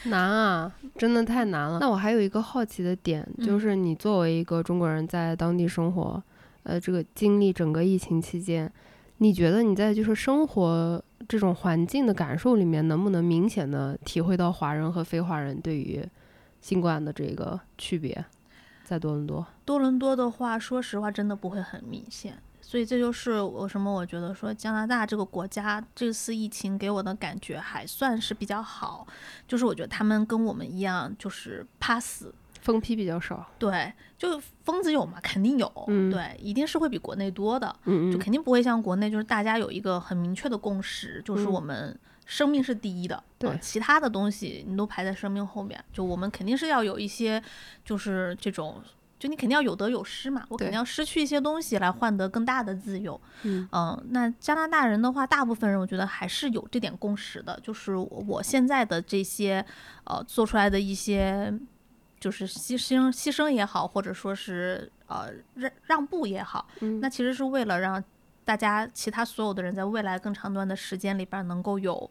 [0.06, 1.80] 难啊，真的太难了。
[1.80, 6.22] 那我还有一个好奇的点，就是你作为一个中国人在当地生活，
[6.64, 8.72] 呃，这个经历整个疫情期间，
[9.18, 11.04] 你觉得你在就是生活？
[11.26, 16.06] 这种环境的感受里面，能不能明显的体会到华人和非华人对于
[16.60, 18.26] 新冠的这个区别？
[18.84, 22.34] 在多伦多，多伦多的话，说实话，真的不会很明显。
[22.74, 29.06] 所以这就是我什么我觉得说加拿大这个国家这次疫情给我的感觉还算是比较好，
[29.48, 32.34] 就是我觉得他们跟我们一样，就是怕死。
[32.62, 35.72] 疯批比较少，对，就疯子有嘛，肯定有，
[36.12, 41.96] 对，一定是会比国内多的，嗯就肯定不会像国内，就是大家有一个很明确的共识，就是我们
[42.26, 47.40] 生命是第一的，对，其他的东西你都排在生命后面，就我们肯定是要有一些，
[47.86, 48.82] 就是这种，
[49.24, 59.66] 就你肯定要有得有失嘛，我肯定要失去一些东西来换得更大的自由，嗯，那加拿大人的话，大部分人我觉得还是有这点共识的，就是我现在的这些，
[60.04, 61.58] 呃，做出来的一些。
[62.20, 66.66] 就是牺牲牺牲也好，或者说是呃让让步也好，
[67.02, 68.02] 那其实是为了让
[68.46, 72.10] 大家其他所有的人在未来更长段的时间里边能够有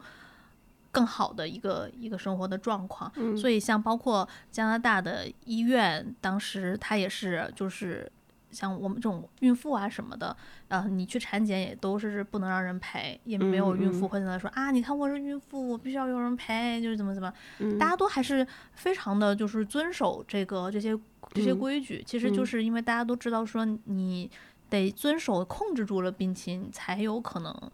[0.93, 3.11] 更好的一个一个生活的状况。
[3.37, 8.09] 所以像包括加拿大的医院，当时他也是就是。
[8.53, 10.37] 像我们这种孕妇啊什么的，
[10.69, 17.33] 呃，你去产检也都是不能让人陪，也没有孕妇会在那说啊，你看我是孕妇，我必须要有人陪，就是怎么怎么，
[17.79, 20.95] 大家都还是非常的就是遵守这个这些
[21.31, 24.31] 这些规矩，其实就是因为大家都知道说你
[24.69, 27.71] 得遵守控制住了病情，才有可能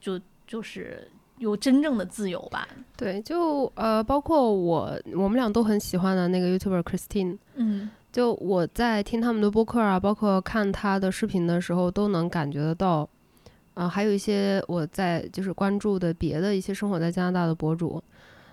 [0.00, 1.08] 就就是
[1.38, 2.66] 有真正的自由吧。
[2.96, 7.90] 对，就呃，包括我我们俩都很喜欢的那个 YouTuber Christine，嗯。
[8.12, 13.06] 就我在听他们的播客啊，包括看他的视频的时候，都能感觉得到，
[13.74, 18.02] 啊，还有一些我在就是关注的别的一些生活在加拿大的博主，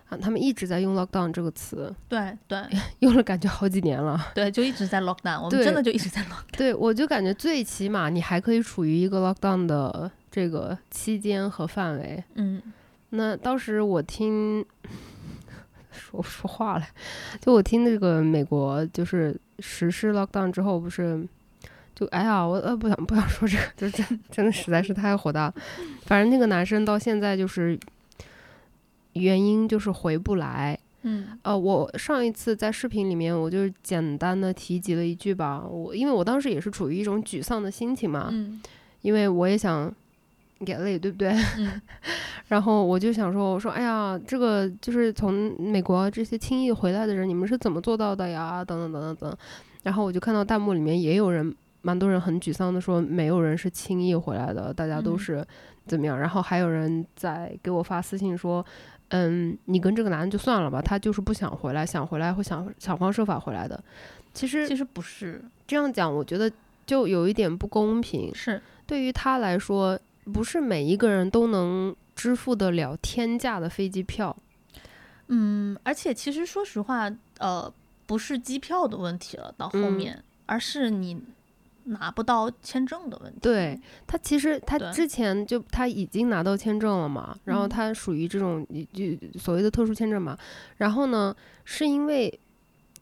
[0.09, 2.59] 啊，他们一直在用 lockdown 这个词，对对，
[2.99, 12.59] 用了感觉好几年了，对，就一直在 lockdown，我们真的就一直在 lockdown，对，我就感觉最起码你还可以处于一个 lockdown 的这个期间和范围，嗯，
[13.11, 14.65] 那当时我听。
[15.95, 16.89] 说不出话来，
[17.39, 21.23] 就我听那个美国就是实施 lockdown 之后，不是
[21.93, 25.53] 就哎呀，我呃不想不想说这个， 就真真的实在是太火大了。
[26.07, 27.79] 反正那个男生到现在就是
[29.13, 30.77] 原因就是回不来。
[31.03, 38.59] 嗯，呃，我上一次在视频里面我就简单的提及了一句吧，我因为我当时也是处于一种沮丧的心情嘛，嗯，
[39.03, 39.93] 因为我也想。
[40.65, 41.33] 眼泪对不对？
[42.49, 48.63] 然后我就想说，我说，哎呀，这个就是从美国这些轻易回来的人，你们是怎么做到的呀？
[48.63, 49.37] 等等等等等。
[49.83, 55.43] 然后我就看到弹幕里面也有人，蛮多人很沮丧的说，没有人是轻易回来的，大家都是
[55.87, 56.19] 怎么样？
[56.19, 58.63] 然后还有人在给我发私信说，
[59.09, 63.81] 嗯，你跟这个男的就算了吧，他就是不想回来，想回来会想想方设法回来的。
[64.33, 66.51] 其实其实不是这样讲，我觉得
[66.85, 68.33] 就有一点不公平。
[68.35, 69.97] 是对于他来说。
[70.31, 74.35] 不是每一个人都能支付得了天价的飞机票，
[75.27, 77.73] 嗯，而且其实说实话，呃，
[78.05, 81.21] 不是机票的问题了，到后面，而是你
[81.85, 83.39] 拿不到签证的问题。
[83.41, 90.37] 对他，其实他之前就他已经拿到签证了嘛，然后他属于这种就所谓的特殊签证嘛，
[90.77, 92.39] 然后呢，是因为。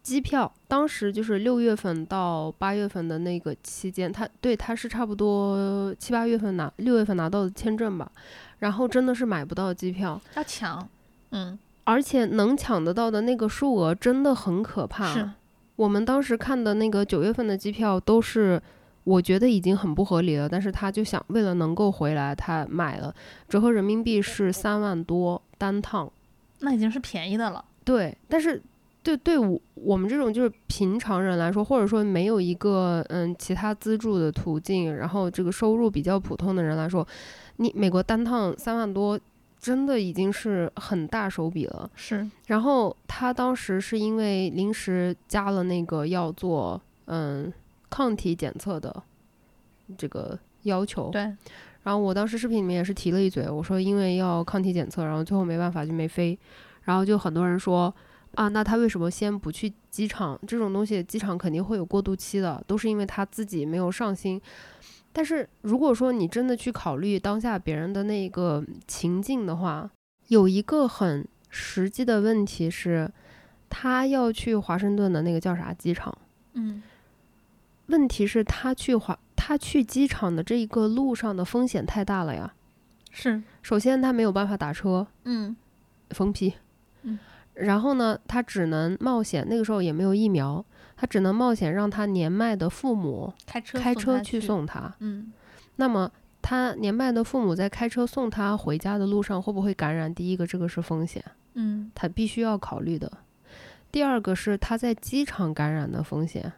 [0.01, 8.11] 机票当时就是六月份到八月份的那个期间，他对他是差不多七八月份拿六月份拿到的签证吧，
[8.59, 10.87] 然后真的是买不到机票，要抢，
[11.31, 15.13] 嗯，而且能抢得到的那个数额真的很可怕。
[15.13, 15.29] 是，
[15.75, 18.61] 我们当时看的那个九月份的机票都是。
[19.03, 23.11] 我觉得已经很不合理了，但是他就想为了能够回来，他买了，
[23.49, 26.07] 折合人民币是三万多单趟，
[26.59, 27.65] 那已经是便宜的了。
[27.83, 28.61] 对，但是
[29.03, 37.07] 对对我我们这种就是平常人来说，或者说没有一个嗯其他资助的途径，然后这个收入比较普通的人来说，
[37.57, 39.19] 你美国单趟三万多，
[39.59, 41.89] 真的已经是很大手笔了。
[41.95, 47.51] 是，然后他当时是因为临时加了那个要做嗯。
[47.93, 49.03] 抗体检测的
[49.97, 51.23] 这个要求，对。
[51.83, 56.39] 然后我当时视频里面也是提了一嘴，我说因为要抗体检测，然后最后没办法就没飞。
[56.83, 57.93] 然后就很多人说
[58.35, 60.39] 啊，那他为什么先不去机场？
[60.47, 64.41] 这种东西机场肯定会有过渡期的，都是因为他自己没有上心。
[65.13, 69.89] 但是如果说你真的去考虑当下别人的那个情境的话，
[70.29, 73.11] 有一个很实际的问题是，
[73.69, 76.17] 他要去华盛顿的那个叫啥机场？
[76.53, 76.81] 嗯。
[77.87, 82.53] 问题是，他去华，他去机场的这一个路上的风险太大了呀。
[83.11, 85.53] 是，首先他没有办法打车，嗯，
[86.11, 86.53] 封批，
[87.01, 87.19] 嗯，
[87.53, 90.63] 然后呢，他只能冒险，那个时候也没有疫苗，
[90.95, 95.31] 他只能冒险让他年迈的父母开车开车去送他，嗯，
[95.75, 100.13] 那么他年迈的父母在开车送他回家的路上会不会感染？
[100.13, 101.23] 第一个，这个是风险，
[101.53, 103.11] 嗯，他必须要考虑的。
[103.91, 106.51] 第二个是他在机场感染的风险。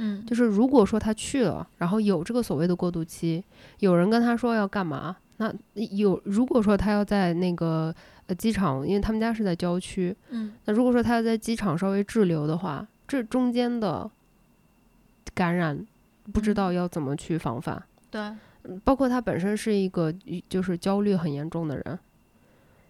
[0.00, 3.42] 嗯，就是如果说他去了，然后有这个所谓的过渡期，
[3.80, 7.92] 有人跟他说要干嘛，那有如果说他要在那个
[8.28, 14.08] 呃机场，因为他们家是在郊区，嗯，那如果说他要在机场稍微滞留的话，这中间的
[15.34, 15.84] 感染
[16.32, 17.82] 不知道要怎么去防范。
[18.10, 18.32] 对，
[18.84, 20.14] 包括他本身是一个
[20.48, 21.98] 就是焦虑很严重的人，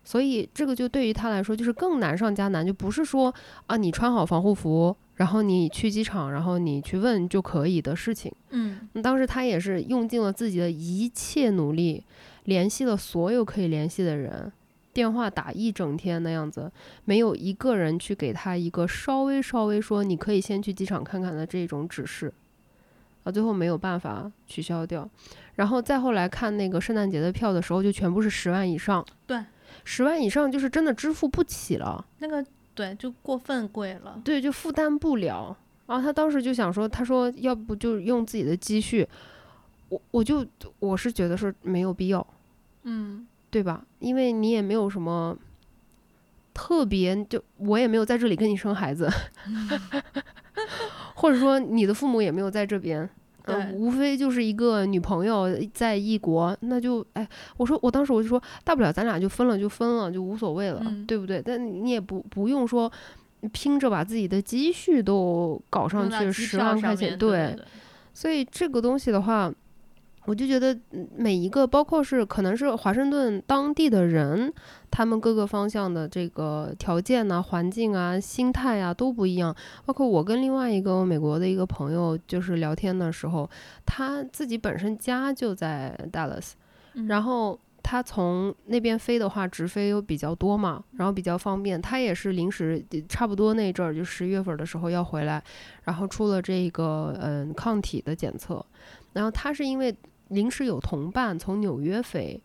[0.05, 3.35] 所以这个就对于他来说就是更难上加难，就不是说
[3.67, 4.95] 啊你穿好防护服。
[5.19, 8.33] 然后你去机场，然后你去问就可以的事情。
[8.51, 12.05] 嗯，当时他也是用尽了自己的一切努力，
[12.45, 14.53] 联系了所有可以联系的人，
[14.99, 16.69] 电话打一整天的样子，
[17.05, 22.33] 没有一个人去给他一个稍微稍微说你可以先去机场看看的这种指示。
[23.23, 25.09] 啊，最后没有办法取消掉。
[25.55, 29.07] 然后再后来看那个圣诞节的票的时候，就全部是十万以上。
[29.25, 29.41] 对，
[29.85, 32.05] 十万以上就是真的支付不起了。
[32.19, 32.45] 那个。
[32.75, 34.21] 对，就过分贵了。
[34.25, 35.57] 对，就负担不了。
[35.87, 39.09] 然后他当时就想说，他说要不就用自己的积蓄。
[39.89, 40.45] 我我就
[40.81, 42.25] 我是觉得是没有必要，
[42.83, 43.85] 嗯，对吧？
[43.99, 45.37] 因为你也没有什么
[46.53, 49.09] 特别，就我也没有在这里跟你生孩子，
[51.15, 53.09] 或者说你的父母也没有在这边。
[53.47, 57.27] 对，无非就是一个女朋友在异国，那就哎，
[57.57, 61.41] 我说我当时我就说，大不了咱俩就分了就分了，就无所谓了，对不对？
[61.43, 62.93] 但你也不不用说
[63.53, 67.57] 拼着把自己的积蓄都搞上去十万块钱，对，
[68.13, 69.51] 所以这个东西的话。
[70.29, 70.79] 我就觉得
[71.17, 74.53] 每一个，包括是可能是华盛顿当地的人，
[74.91, 79.57] 他们各个方向的这个条件呐、环境啊、心态啊都不一样。
[79.87, 83.49] 包括我跟另外一个美国的一个朋友，就是聊天的时候，
[83.87, 86.51] 他自己本身家就在 Dallas，
[87.07, 91.81] 然后他从那边飞的话，直飞又比较多嘛，然后比较方便。
[91.81, 95.43] 他也是临时差不多那阵儿，就十月份的时候要回来，
[95.85, 98.63] 然后出了这个嗯抗体的检测，
[99.15, 99.97] 然后他是因为。
[100.29, 102.41] 临时有同伴从纽约飞，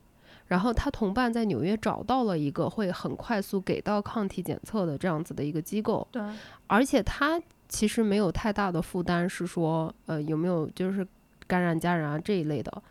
[0.46, 6.06] 然后他同伴在纽约找到了一个会很快速给到抗体检测的这样子的一个机构。
[6.10, 6.22] 对，
[6.66, 11.06] 而且他其实没有太大的负担，是说呃有没有就是
[11.46, 12.82] 感染家人啊这一类的，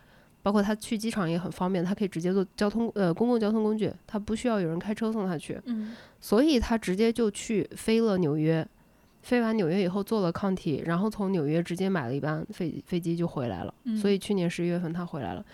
[0.42, 5.60] 包括他去机场也很方便，他可以直接坐交通呃公共交通工具，他不需要有人开车送他去。
[5.64, 8.66] 嗯，所以他直接就去飞了纽约。
[9.24, 13.74] 飞完纽约以后做了抗体，然后从纽约直接买了一班飞飞机就回来了。
[14.00, 15.44] 所以去年十一月份他回来了。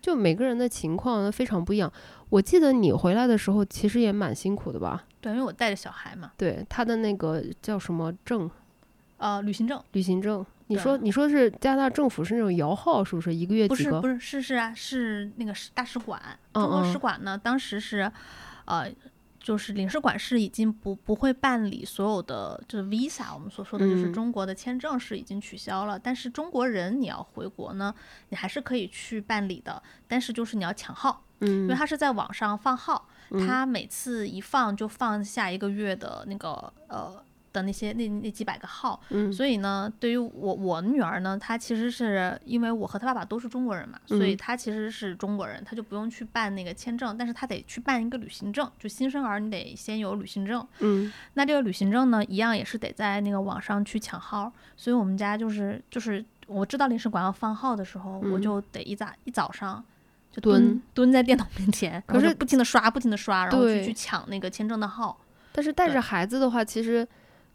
[0.00, 1.92] 就每个人的情况非常不一样。
[2.28, 5.04] 我记得你回来的时候其实也蛮辛苦的吧？
[5.20, 6.30] 对，因为我带着小孩嘛。
[6.36, 8.48] 对，他的那个叫什么证？
[9.16, 9.82] 呃，旅行证。
[9.92, 10.46] 旅行证。
[10.68, 13.34] 你说你说是加拿大政府是那种摇号是不是？
[13.34, 14.00] 一个月几个？
[14.00, 16.20] 不是不是是是啊，是那个大使馆。
[16.52, 18.10] 中国使馆呢，当时是
[18.66, 18.88] 呃。
[19.46, 25.96] 就是领事馆是已经不不会办理所有的，就是 visa，我们所说的就是中国的签证是已经取消了。
[25.96, 27.94] 但是中国人你要回国呢，
[28.30, 33.08] 你还是可以去办理的，但是就是你要抢号，嗯，因为他是在网上放号，
[33.46, 37.22] 他每次一放就放下一个月的那个呃。
[37.56, 39.00] 的那些那那几百个号。
[39.08, 50.64] 嗯，所以呢，对于我我女儿呢，她其实是因为我和她爸爸都是中国人嘛，所以她其实是中国人，她就不用去办那个签证，但是她得去办一个旅行证，就新生儿你得先有旅行证。
[50.80, 59.82] 嗯，那这个旅行证呢，一样也是得在那个网上去抢号，所以我们家就是就是我知道领事馆要放号的时候，我就得一早一早上。
[60.32, 65.18] 就蹲蹲在电脑面前，可是不停的刷，不停的刷，然后就去抢那个签证的号。
[65.50, 67.08] 但是带着孩子的话，其实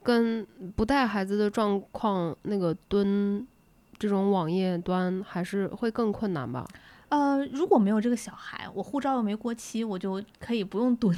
[0.03, 0.45] 跟
[0.75, 3.45] 不带孩子的状况，那个蹲
[3.97, 6.65] 这种网页端还是会更困难吧？
[7.09, 11.13] 呃，如果没有这个小孩，我护照又没过期，我就可以不用蹲，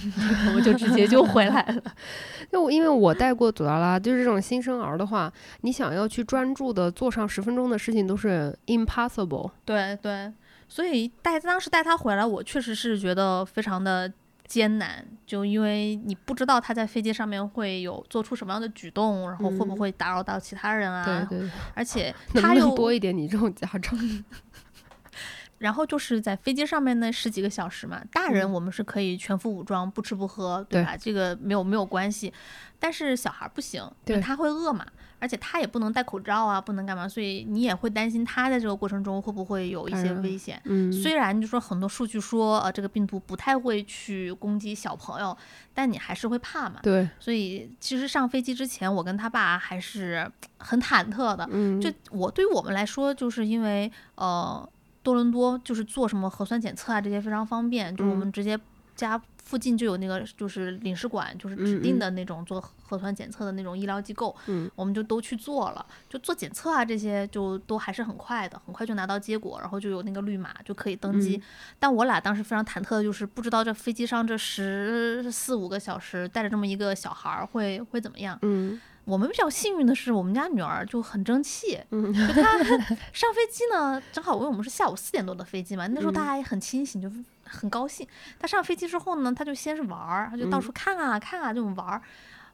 [0.55, 1.83] 我就直接就回来了。
[2.51, 5.31] 就因为我带过朵拉拉，就是这种新生儿的话，
[5.61, 9.51] 你想要去专注的做上十分钟的事情，都是 impossible。
[9.63, 10.33] 对对。
[10.67, 14.11] 所以带当时带他回来，我确实是觉得非常的
[14.45, 21.25] 艰难，就因为你不知道他在飞机上面会有做出什么样的举动，然后会不会打扰到其他人啊？
[21.29, 21.49] 对对。
[21.73, 23.97] 而且他又多一点你这种家长。
[25.59, 30.97] 然后就是在飞机上面那十几个小时嘛，大人我们是可以全副武装，不吃不喝，对吧？
[30.97, 32.33] 这个没有没有关系，
[32.77, 34.85] 但是小孩不行，对，他会饿嘛。
[35.23, 40.61] 而且他也不能戴口罩啊，不能干嘛，所以你也会担心他在这个过程中会不会有一些危险。
[40.65, 45.37] 嗯，虽然就说很多数据说，呃，这个病毒不太会去攻击小朋友，
[45.73, 46.81] 但你还是会怕嘛。
[46.83, 51.47] 对，所以其实上飞机之前，我跟他爸还是很忐忑的。
[51.49, 54.69] 嗯，就我对于我们来说，就是因为呃，
[55.03, 58.59] 多伦多就是做什么核酸检测啊这些非常方便，就我们直接
[58.93, 59.21] 加。
[59.43, 64.35] 附近就有那个就是领事馆，就是指定的那种做核酸检测的那种医疗机构，
[64.75, 71.41] 我们就都去做了，就做检测啊这些就都还是很快的，很快就拿到结果，然后就有那个绿码就可以登机。
[71.77, 78.39] 但我俩当时非常忐忑的就是不知道这飞机上这十四五个小时带着这么一个小孩儿会会怎么样。
[78.43, 82.57] 嗯，我们比较幸运的是我们家女儿就很争气，就她
[83.11, 87.11] 上飞机呢，正好因为我们是下午四点多的飞机嘛，那时候她还很清醒，就。
[87.53, 88.07] 很高兴，
[88.39, 92.01] 他上飞机之后呢，他就先是玩儿，他就到处看啊看啊，就玩儿，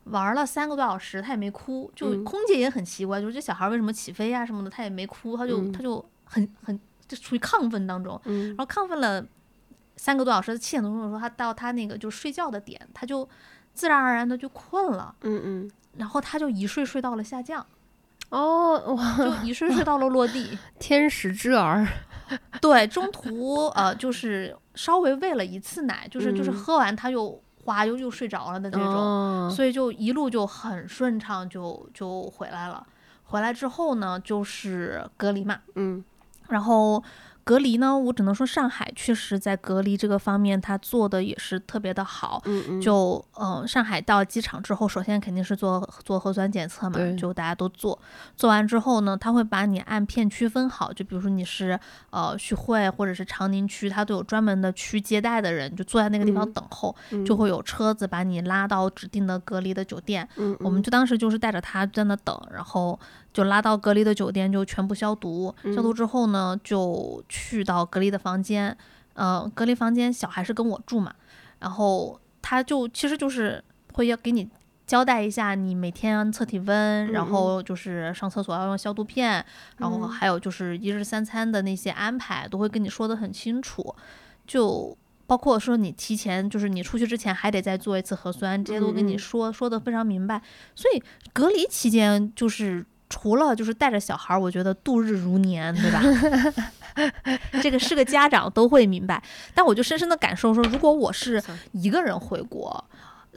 [0.06, 1.92] 玩了三个多小时，他也没哭。
[1.96, 8.20] 就空姐也很奇怪，就是这小孩为什么起飞啊什么的，他也没哭，他就他就很很就处于亢奋当中。
[8.26, 9.26] 然后亢奋了
[9.96, 13.28] 三个多小时，七点多钟的时候，他到他那个就睡觉的点，他就
[13.74, 15.16] 自然而然的就困了。
[15.22, 15.72] 嗯嗯。
[15.98, 17.66] 然后他就一睡睡到了下降。
[18.30, 20.58] 哦，就一睡睡到了落地。
[20.78, 21.88] 天使之儿。
[22.62, 32.88] 对，中途呃就是稍微喂了一次奶，就是就是喝完他又哗又又睡着了的这种，所以就一路就很顺畅，就就回来了。
[33.26, 36.04] 回来之后呢，就是隔离嘛，嗯，
[36.48, 37.04] 然后。
[37.50, 42.40] 隔离呢，我只能说上海确实在隔离这个方面，它做的也是特别的好。
[42.46, 42.80] 嗯嗯。
[42.80, 47.98] 就呃，上海到机场之后，首先肯定是做做核酸检测嘛，就大家都做。
[48.38, 51.80] 做完之后呢，他会把你按片区分好，就比如说你是
[52.12, 56.96] 呃徐汇或者是长宁区，他都有专门的区接待的人，就坐在那个地方等候，
[57.26, 60.30] 就会有车子把你拉到指定的隔离的酒店。
[60.36, 60.56] 嗯。
[60.60, 63.00] 我们就当时就是带着他在那等，然后。
[63.40, 65.56] 就拉到隔离的酒店，就全部消毒。
[65.74, 68.76] 消毒之后呢，就去到隔离的房间。
[69.14, 71.16] 呃，隔离房间小孩是跟我住嘛，
[71.60, 73.64] 然后他就其实就是
[73.94, 74.50] 会要给你
[74.86, 79.46] 交代一下，你每天测体温，然后就是上厕所要用消毒片，
[79.78, 83.96] 然后还有就是一日三餐的那些安排，都会跟你说的很清楚。
[84.46, 90.42] 就包括说你提前，就是你出去之前还得再做一次核酸，这些都跟你说说的非常明白。
[90.76, 92.86] 所以隔离期间就是。
[93.10, 96.02] 除了就是带着小孩儿，我觉得度日如年，对吧？
[97.62, 99.22] 这个是个家长都会明白。
[99.54, 101.42] 但我就深深的感受说，如果我是
[101.72, 102.86] 一个人回国，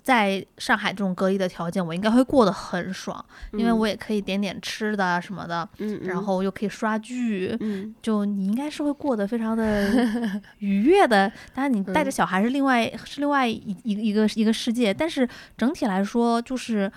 [0.03, 5.67] 在上海这种隔离的条件，我应该会过得很爽，因为我也可以点点吃的什么的，
[6.03, 7.57] 然后又可以刷剧，
[8.03, 9.89] 就你应该是会过得非常的
[10.59, 11.33] 愉悦的。
[11.55, 16.93] 当然，你带着小孩是另外是另外一一一个一个世界，但是整体来说就是。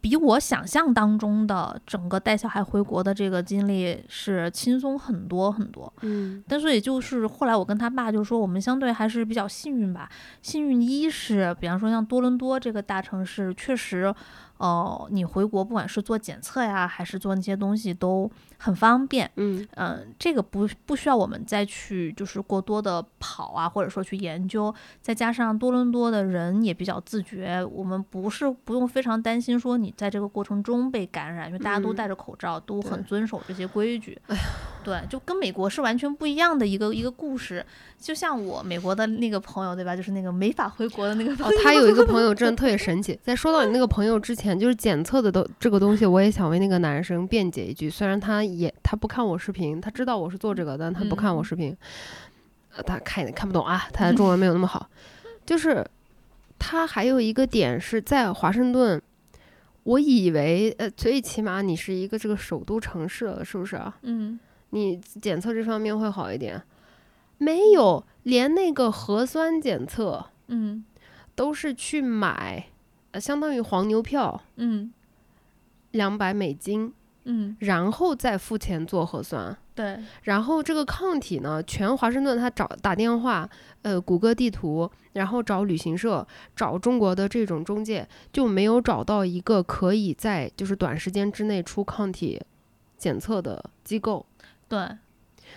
[0.00, 10.08] 比我想象当中的整个带小孩回国的这个经历是轻松很多很多，嗯，但是也就是后来我跟他爸就说，我们相对还是比较幸运吧。
[10.42, 14.14] 幸运一是，比方说像多伦多这个大城市，确实。
[14.58, 18.30] 哦，你回国不管是做检测呀，还是做那些东西都
[18.62, 19.28] 很方便。
[19.36, 24.72] 嗯嗯，这个不不需要我们再去就是过多的跑啊，或者说去研究。
[25.00, 34.16] 再加上多伦多的人也比较自觉，我们不是不用非常担心说你在这个过程中被感染，因为大家都戴着口罩，都很遵守这些规矩。
[34.84, 37.64] 对，就跟美国是完全不一样的一个一个故事。
[37.98, 39.94] 就像我美国的那个朋友，对吧？
[39.94, 41.58] 就是那个没法回国的那个朋友。
[41.58, 43.18] 哦，他有一个朋友真的 特别神奇。
[43.22, 47.90] 在说到你那个朋友之前，就是检测的都这个东西，我也想为那个男生辩解一句。
[47.90, 51.76] 虽然他也他不看我视频，他知道我是做这个，但他不看我视频。
[52.76, 54.88] 呃，他看也看不懂啊，他的中文没有那么好。
[55.44, 55.84] 就是
[56.58, 59.00] 他还有一个点是在华盛顿。
[59.82, 63.96] 我以为，呃，最起码你是一个这个首都城市了，是不是啊？
[64.02, 64.38] 嗯，
[64.70, 66.62] 你检测这方面会好一点。
[67.38, 70.84] 没有，连那个核酸检测，嗯，
[71.34, 72.66] 都是去买，
[73.12, 74.92] 呃，相当于黄牛票，嗯，
[75.92, 76.92] 两百美金，
[77.24, 79.56] 嗯，然后再付钱做核酸。
[79.74, 83.48] 对，然后这个抗体呢，全华盛顿他找打电话，
[83.82, 92.40] 呃，谷歌地图，然后找旅行社，找中国的这种中介，就没有找到一个可以在就是短时间之内出抗体
[92.98, 94.26] 检测的机构。
[94.68, 94.86] 对，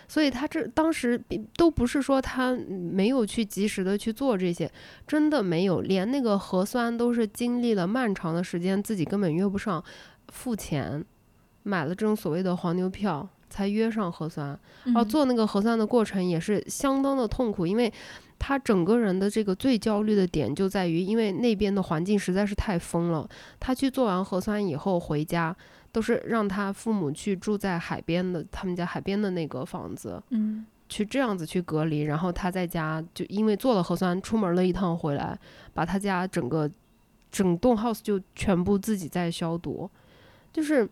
[0.08, 1.22] 所以他这当时
[1.58, 4.72] 都不是说他没有去及时的去做这些，
[5.06, 9.84] 真的没有，连那个核酸都是经历了漫长的时间，自己根本约不上，
[10.30, 11.04] 付钱
[11.64, 13.28] 买了这种所谓的黄牛票。
[13.50, 17.94] 才约上核酸，然后做那个核酸的过程也是相当的痛苦，因为
[18.40, 23.30] 他整个人的这个最焦虑的点就在于，因为那边的环境实在是太疯了。
[23.60, 25.56] 他去做完核酸以后回家，
[25.92, 35.38] 都是让他父母去住在海边的他们家海边的那个房子，嗯，去这样子去隔离，然后他在家就因为做了核酸，出门了一趟回来，
[35.76, 36.68] 把他家整个
[37.32, 39.88] 整栋 house 就全部自己在消毒，
[40.52, 40.90] 就是。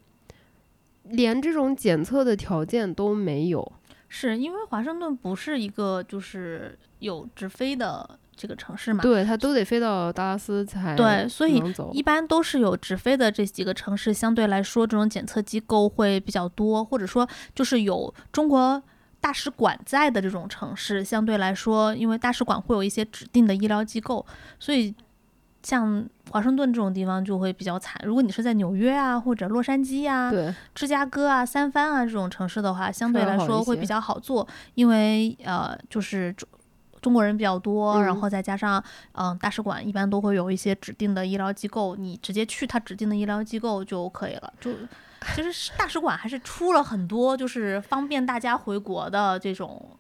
[1.12, 3.72] 连这种检测的条件都没有，
[4.09, 9.01] 是因为华盛顿不是一个就是有直飞的这个城市嘛？
[9.01, 18.82] 对，它都得飞到达拉斯才对，所以一般都是有直飞的这几个城市，相对来说这种检测机构会比较多，或者说就是有中国
[19.20, 24.26] 大使馆在的这种城市，相对来说，因为大使馆会有一些指定的医疗机构，
[24.59, 24.93] 所以。
[25.64, 28.01] 像华盛顿这种地方就会比较惨。
[28.03, 30.32] 如果你是在纽约啊，或者洛杉矶啊、
[30.74, 36.47] 芝加哥啊、三藩啊这种城市的话，相对来说会比较好做，因为呃，就是中
[37.01, 38.84] 中国人比较多，然后再加上
[39.14, 44.53] 嗯，大使馆一般都会有一些指定的医疗机构，你直接去他指定的医疗机构就可以了。
[44.59, 44.72] 就
[45.36, 49.97] 其实大使馆还是出了很多就是方便大家回国的这种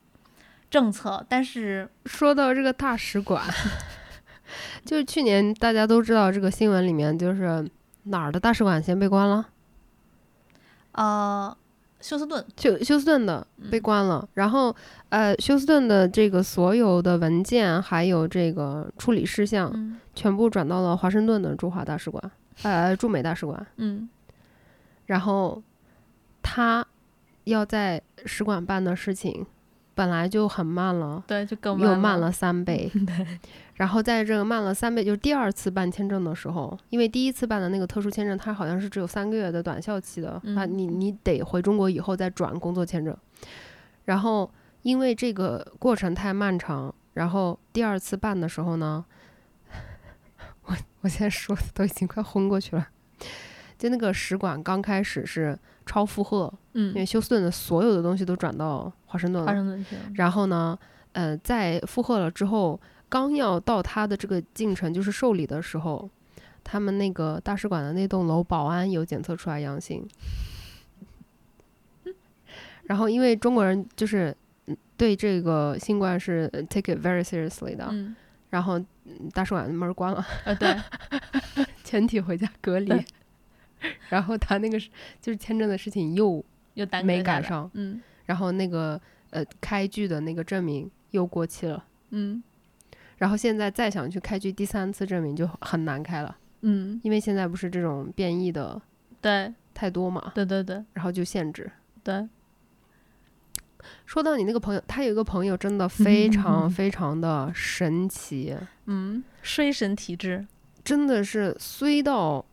[0.69, 3.43] 政策，但是说到这个大使馆。
[4.85, 7.69] 就是去年大家都知道这个新闻里面，就是
[8.03, 9.47] 哪儿的大使馆先被关了？
[10.93, 11.55] 呃，
[11.99, 14.27] 休斯顿，休休斯顿的被关了。
[14.33, 14.75] 然后
[15.09, 22.31] 呃，休斯顿的这个所有的文件还有这个处理事项，全部转到了华盛顿的驻华大使馆，
[22.63, 23.65] 呃，驻美大使馆。
[23.77, 24.09] 嗯。
[25.05, 25.61] 然后
[26.41, 26.85] 他
[27.45, 29.45] 要在使馆办的事情。
[29.93, 32.89] 本来就很慢了，对，就更又慢了三倍。
[33.05, 33.39] 对，
[33.75, 43.15] 然后在这个慢了三倍，就是第二次办签证的时候，因为第一次办的那个特殊签证，它好像是只有三个月的短效期的，啊，你你得回中国以后再转工作签证。
[44.05, 44.49] 然后
[44.81, 49.05] 因为这个过程太漫长，然后第二次办的时候呢，
[50.65, 52.87] 我我现在说的都已经快昏过去了。
[53.77, 55.57] 就那个使馆刚开始是
[55.91, 59.45] 超负荷，嗯，因为休斯顿的所有的东西都转到华盛顿了。
[59.45, 59.97] 华盛顿去。
[60.13, 60.77] 然后呢，
[61.11, 62.79] 呃，在负荷了之后，
[63.09, 66.09] 刚要到他的这个进程，就是受理的时候，
[66.63, 70.07] 他们那个大使馆的那栋楼保安有检测出来阳性。
[72.83, 74.33] 然后因为中国人就是
[74.95, 77.93] 对这个新冠是 take it very seriously 的，
[78.49, 78.79] 然后
[79.33, 80.73] 大使馆的门关了，呃，对，
[81.83, 83.05] 全体回家隔离。
[84.09, 84.89] 然后他那个是
[85.21, 86.43] 就是签证的事情又
[86.75, 88.99] 又没赶上，嗯，然后那个
[89.31, 92.41] 呃开具的那个证明又过期了，嗯，
[93.17, 98.81] 然后现在再想去开具第三次证明就很难开了，嗯，因为现在不是这种变异的
[99.19, 101.71] 对太多嘛，对对对，然后就限制，
[102.03, 102.27] 对。
[104.05, 108.55] 说到你那个朋友，他有一个朋友真的非常 非常的神奇，
[108.85, 110.45] 嗯，衰神体质，
[110.83, 112.45] 真的是衰到。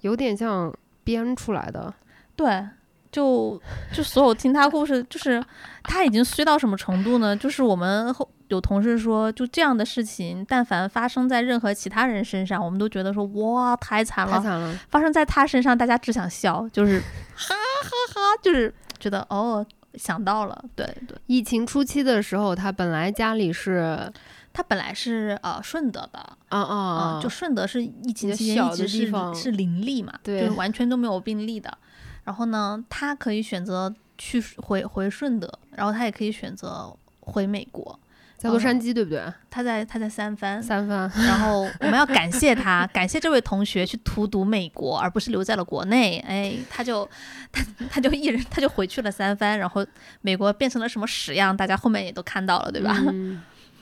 [0.00, 0.72] 有点像
[1.04, 1.92] 编出来的，
[2.36, 2.66] 对，
[3.10, 3.60] 就
[3.92, 5.42] 就所有听他故事，就是
[5.82, 7.36] 他已经虚到什么程度呢？
[7.36, 14.78] 就是我们后有同事说，就这样的事情，但凡发生在任何其他人身上，我们都觉得说哇太惨了，太惨了。
[14.88, 17.00] 发生在他身上，大家只想笑，就是
[17.34, 21.16] 哈哈哈，就是觉得哦想到了，对对。
[21.26, 24.12] 疫情初期的时候，他本来家里是。
[24.52, 31.76] 他本来是呃顺德的啊啊，就顺德是疫情期间一直是是零例嘛，对，就是完全都没有病例的。
[32.24, 37.98] 然后呢，他可以选择去回回顺德，然后他也可以选择回美国。
[38.36, 39.22] 在洛杉矶对不对？
[39.50, 41.10] 他在他在三藩，三藩。
[41.26, 46.18] 然后我们要感谢他，感谢这位同学去荼毒美国，而不是留在了国内。
[46.26, 47.06] 哎，他就
[47.52, 49.86] 他他就一人他就回去了三藩，然后
[50.22, 52.96] 美国变成了什么屎样，大家后面也都看到了，对吧？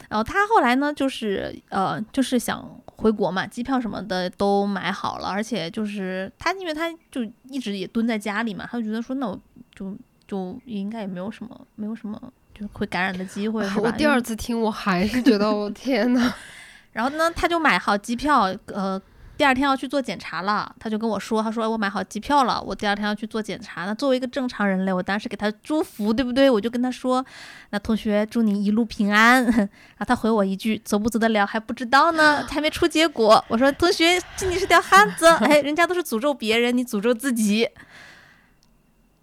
[0.09, 9.39] 然后他后来呢，就是呃，就是想回国嘛，机票什么的都买好了，而且就是他，因为他就一直也蹲在家里嘛，他就觉得说，那我
[9.75, 9.97] 就
[10.27, 12.21] 就应该也没有什么，没有什么
[12.55, 12.67] 就。
[12.73, 16.35] 会感染的机会，我第二次听我还是觉得我天呐。
[16.93, 19.01] 然后呢，他就买好机票，呃，
[19.39, 20.75] 第二天要去做检查了。
[20.81, 26.51] 他就跟我说：“他说我买好机票了，我第二天要去做检查。”那作为一个正常人类，我当时给他祝福，对不对？
[26.51, 27.25] 我就跟他说
[27.71, 29.69] ：“那同学，祝你一路平安。” 然
[30.01, 37.69] 后他回我一句：“走不走得了还不知道呢，还没出结果。”我说：“同学，你是条汉子， 哎，人家都是诅咒别人，你诅咒自己。”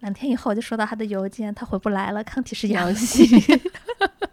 [0.00, 3.26] 两天以后，我就收到他的邮件，他回不来了，抗体是阳性。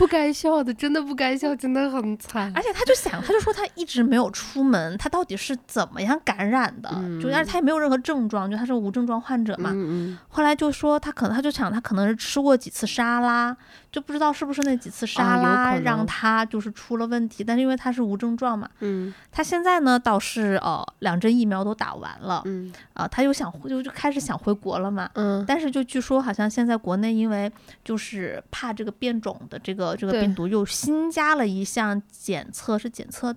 [0.00, 2.50] 不该笑的，真的不该笑，真的很惨。
[2.56, 6.88] 而且他就想，他就说他一直没有出门，他到底是怎么样感染的？
[7.22, 9.76] 就但是他也没有任何症状，就他是无症状患者嘛。
[10.26, 13.54] 后来就说他可能，他就想他可能是吃过几次沙拉，
[13.92, 17.44] 就不知道是不是那几次沙拉让他就是出了问题。
[17.44, 27.50] 但是因为他是无症状嘛，嗯，他现在呢倒是呃两针疫苗都打完了，嗯啊他又想就就开始想回国了嘛，嗯，但是就据说好像现在国内因为
[27.84, 29.90] 就是怕这个变种的这个。
[30.00, 33.34] 这个病毒又新加了一项检测，是检测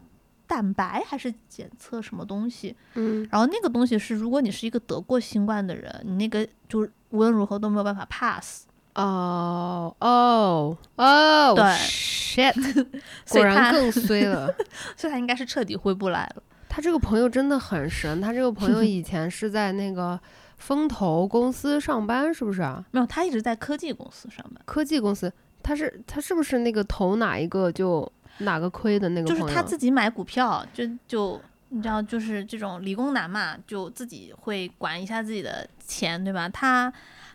[0.48, 2.74] 蛋白还是检测什么东西？
[2.94, 8.66] 嗯，然后那个东西是，如果你是一个得过新冠的人，你那个就无论如何都没有办法 pass。
[8.96, 12.54] 哦哦哦，对，shit，
[13.30, 14.54] 果然更衰了，
[14.96, 16.44] 所以他应该是彻底回不来了。
[16.70, 20.20] 他这个朋友真的很神，他这个朋友 以前是在那个
[20.58, 22.84] 风投公司上班，是不是啊？
[22.92, 25.32] 没有，他一直在科技公司上班，科技公司。
[25.62, 29.28] 他是他是不是那个投哪一个就哪个亏的那个？
[29.28, 31.40] 就是他自己买股票，就就
[31.70, 36.50] 你知道，就是这种理工男嘛，就自己会管一下自己的钱，对吧？
[36.50, 36.92] 他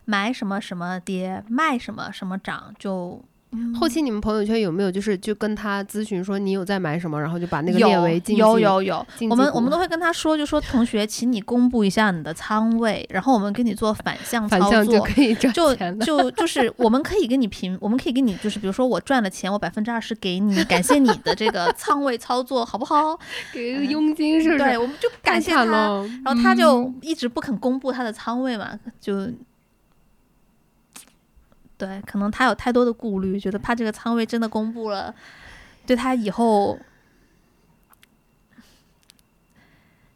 [0.09, 3.23] 买什么什么跌，卖什么什么涨，就。
[3.81, 23.19] 后期你们朋友圈有没有就是就跟他咨询说你有在买什么，然后就把那个列为有有有，我们我们都会跟他说，就说同学，请你公布一下你的仓位，然后我们给你做反向操作，就可以赚就就就是我们可以给你评，我们可以给你就是比如说我赚了钱，我百分之二十给你，感谢你的这个仓位操作，好不好？
[23.55, 24.59] 给个佣金是不是？
[24.59, 29.31] 对，我们就感谢他，然后他就一直不肯公布他的仓位嘛，就。
[31.79, 35.15] 对，可能他有太多的顾虑，觉得怕这个仓位真的公布了，
[35.87, 36.79] 对他以后。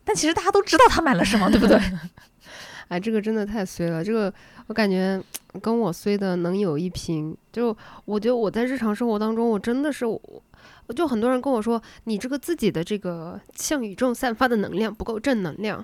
[0.05, 1.81] 但其实大家都知道他买了什么，对不对？
[2.89, 4.31] 哎，这个真的太衰了，这个
[4.67, 5.23] 我感觉
[5.63, 7.35] 跟我衰的能有一拼。
[7.53, 15.83] 就我觉得我在日常生活当中，我真的是，我就很多人跟我说，你这个自己的这个向宇宙散发的能量不够正能量。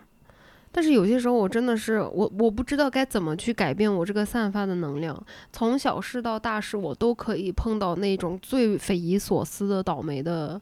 [0.71, 5.21] 但是有些时候我真的是我我不知道该怎么去改变我这个散发的能量，
[5.53, 10.61] 从小事到大事我都可以碰到那种最匪夷所思的倒霉的，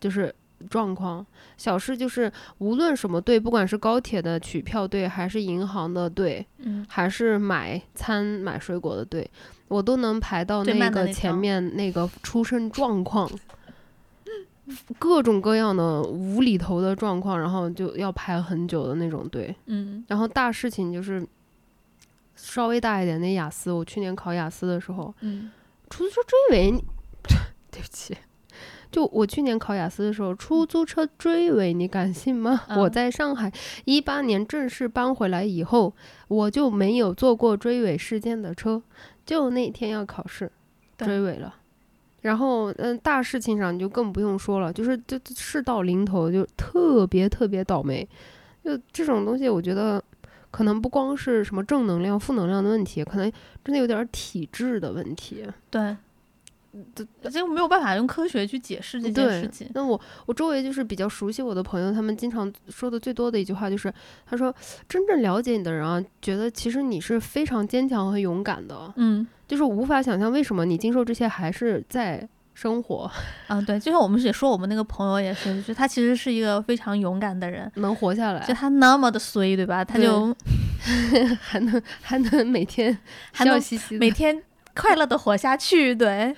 [0.00, 0.34] 就是
[0.70, 1.24] 状况。
[1.56, 9.28] 小事就是无论什么队，不管是高铁的取票队，还是银行的队，嗯，还是买餐买水果的队，
[9.68, 13.30] 我都能排到那个前面那个出生状况。
[14.98, 19.54] 各种各样的无厘头的状况，然后就要排很久的那种队。
[19.66, 21.26] 嗯，然后大事情就是
[22.34, 25.50] 稍微大一点，那雅思，我去年考雅思的时候，嗯，
[25.90, 26.70] 出租车追尾，
[27.70, 28.16] 对不起，
[28.90, 32.62] 就我去年考雅思的时候，出租车追尾，你敢信吗？
[32.76, 33.52] 我在上海
[33.84, 35.94] 一八年正式搬回来以后，
[36.28, 38.82] 我就没有坐过追尾事件的车，
[39.26, 40.50] 就那天要考试，
[40.96, 41.56] 追尾了。
[42.24, 48.08] 然后，嗯，大事情上你就更不用说了，就是就事到临头就特别特别倒霉，
[48.64, 50.02] 就这种东西，我觉得
[50.50, 53.30] 可能不光是什么正能量、负能量的问题，可能
[53.62, 55.44] 真的有点体质的问题。
[55.68, 55.94] 对，
[56.94, 59.68] 这这没有办法用科学去解释这件事情。
[59.74, 63.92] 那我我周围就是比较熟悉我的朋友，他们经常说的最多的一句话就是，
[64.26, 64.54] 他说，
[64.88, 68.92] 真正了解你的人啊，觉得其实你是非常坚强和勇敢的。
[68.96, 69.26] 嗯。
[69.46, 73.10] 就是无法想象为什么你经受这些还是在生活，
[73.46, 79.84] 啊，对，就像我们也说，我们那个朋友也是，就他其实是一个非常勇敢的人，能活下来，就他那么的衰，对吧？
[79.84, 80.34] 他就
[81.40, 82.96] 还能还能每天
[83.34, 84.42] 笑嘻嘻，每天
[84.74, 86.34] 快乐的活下去，对，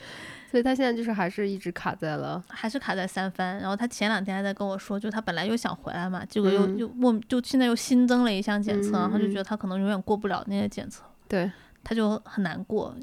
[0.50, 3.58] 所以他现在就是还是一直卡在了，还是卡在三番。
[3.58, 11.50] 然后他前两天还在跟我说，就他本来又想回来嘛，结果又又莫就现在又新增了一项检测，然后就觉得他可能永远过不了那些检测，对，
[11.82, 12.94] 他就很难过。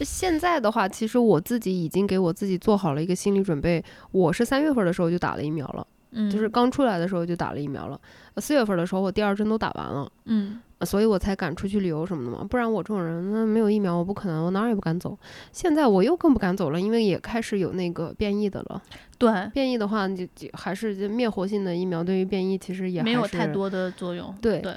[0.00, 8.00] 现在的话，其实我自己已经给我自己做好了一个心理准备，我是三月份的时候就打了疫苗了，嗯，就是刚出来的时候就打了疫苗了，
[8.38, 10.60] 四月份的时候我第二针都打完了，嗯。
[10.80, 15.16] 所以我才敢出去旅游什么的嘛，不然我这种人那没有疫苗我不可能，我哪儿也不敢走。
[15.50, 18.82] 现在我又更不敢走了，因为也开始有那个变异的了。
[19.16, 24.34] 对，变异的话就就还是就灭活性的疫苗对于变异其实也没有太多的作用。
[24.42, 24.74] 对对，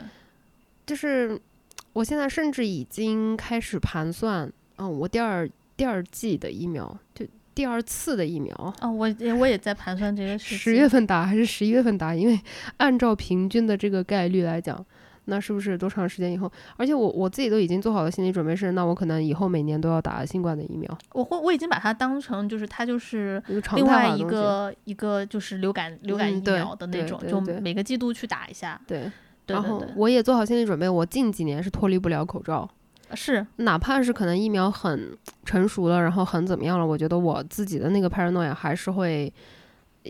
[0.86, 1.38] 就是
[1.92, 7.26] 我现在甚至已经开始盘算，嗯，我第二第二季的疫苗就
[7.58, 10.56] 第二次的疫苗啊，我我也在盘算这个事。
[10.56, 12.14] 十月份打还是十一月份打？
[12.14, 12.40] 因为
[12.78, 14.86] 按照平均的这个概率来讲。
[15.30, 16.50] 那是不是多长时间以后？
[16.78, 20.98] 而且我我自己都已经做好了心理准备，是那我可能以后每年都要打新冠的疫苗。
[21.12, 23.44] 我会我已经把它当成就是它就是
[23.76, 28.80] 另外一个一个就是流感流感疫苗的那种，就每个季度去打一下。
[28.88, 29.12] 对，
[29.48, 32.70] 然后我也做好心理准备，我近几年是脱离不了口罩。
[33.14, 39.34] 是，哪怕是可能疫苗很成熟了，然后很怎么样了，我觉得我自己的那个 paranoia 还是会。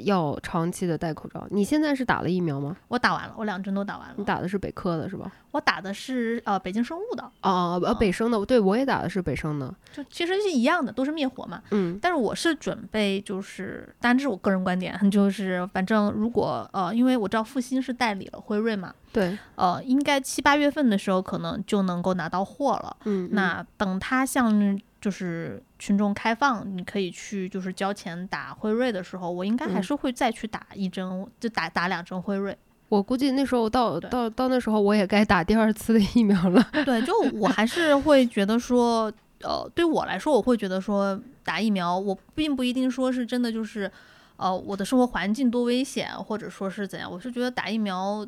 [0.04, 1.46] 要长期的戴口罩。
[1.50, 2.76] 你现在是打了疫苗吗？
[2.88, 4.16] 我打完了，我两针都打完了。
[4.18, 5.32] 你打的是北科的是吧？
[5.52, 7.24] 我打的是呃北京生物的。
[7.42, 9.74] 哦呃北生的，对我也打的是北生的。
[9.92, 11.62] 就其实是一样的，都是灭活嘛。
[11.72, 11.98] 嗯。
[12.02, 18.94] 但是我是准备就是，当然这是我个人观点， 就是反正如果呃，因为我知道复兴是代理了辉瑞嘛。
[19.12, 19.38] 对。
[19.56, 22.96] 呃，应该七八月份的时候可能就能够拿到货了。
[23.06, 23.30] 嗯。
[23.32, 24.80] 那等它像。
[25.00, 32.58] 就是群众开放，你可以去就是交钱打辉瑞的时候，我应该还是会再去打一针，就打打两针辉瑞。
[32.90, 36.66] 我估计那时候到到到那时候，我也该打第二次的疫苗了。
[36.86, 43.92] 对，就我还是会觉得说，呃，对我来说，我会觉得说打疫苗，我并不一定说是真的就是，
[44.38, 48.26] 呃，我的生活环境多危险，或者说是怎样，我是觉得打疫苗。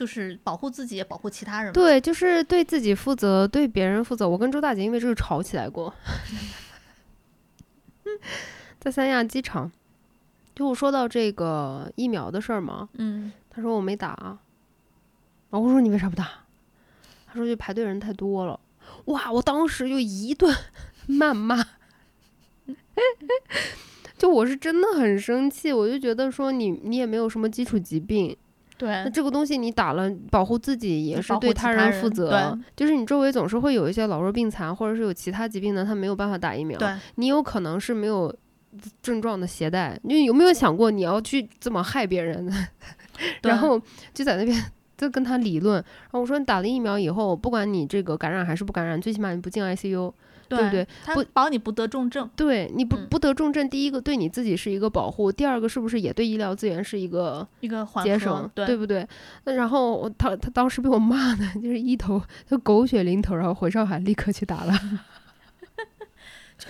[0.00, 1.70] 就是保护自己，也保护其他人。
[1.74, 4.26] 对，就是对自己负责，对别人负责。
[4.26, 5.92] 我跟周大姐因为这个吵起来过，
[8.80, 9.70] 在三亚机场。
[10.54, 14.38] 就我说到这个疫苗的事儿嘛，嗯，他说我没打，
[15.50, 16.30] 然后我说你为啥不打？
[17.26, 18.58] 他说就排队人太多了。
[19.04, 20.56] 哇，我当时就一顿
[21.08, 21.62] 谩骂，
[24.16, 28.34] 就我是真的很生气，我就觉得说你你也没有什么基础疾病。
[28.80, 32.58] 对，那这个东西你打了，保护自己也是对他人负责。
[32.74, 36.78] 就是你周围总是会有一些老弱病残，或者是有其他疾病的，他没有办法打疫苗。
[36.78, 38.34] 对，你有可能是没有
[39.02, 40.00] 症状的携带。
[40.04, 42.50] 你有没有想过你要去这么害别人？
[43.44, 43.78] 然后
[44.14, 44.58] 就在那边
[44.96, 45.74] 就跟他理论。
[45.74, 50.10] 然后我说你打了疫苗以后，不管你这个感染还是不感染，最起码你不进 ICU。
[50.56, 50.86] 对不对？
[51.04, 52.28] 他保你不得重症。
[52.34, 58.50] 对你不不得重症，第一个对你自己是一个保护，第二个是不是也对医疗资源是一个一个节省？
[58.54, 59.06] 对不对？
[59.44, 64.74] 那然后他他当时被我骂的， 就是一头就狗血淋头，然后回上海立刻去打了。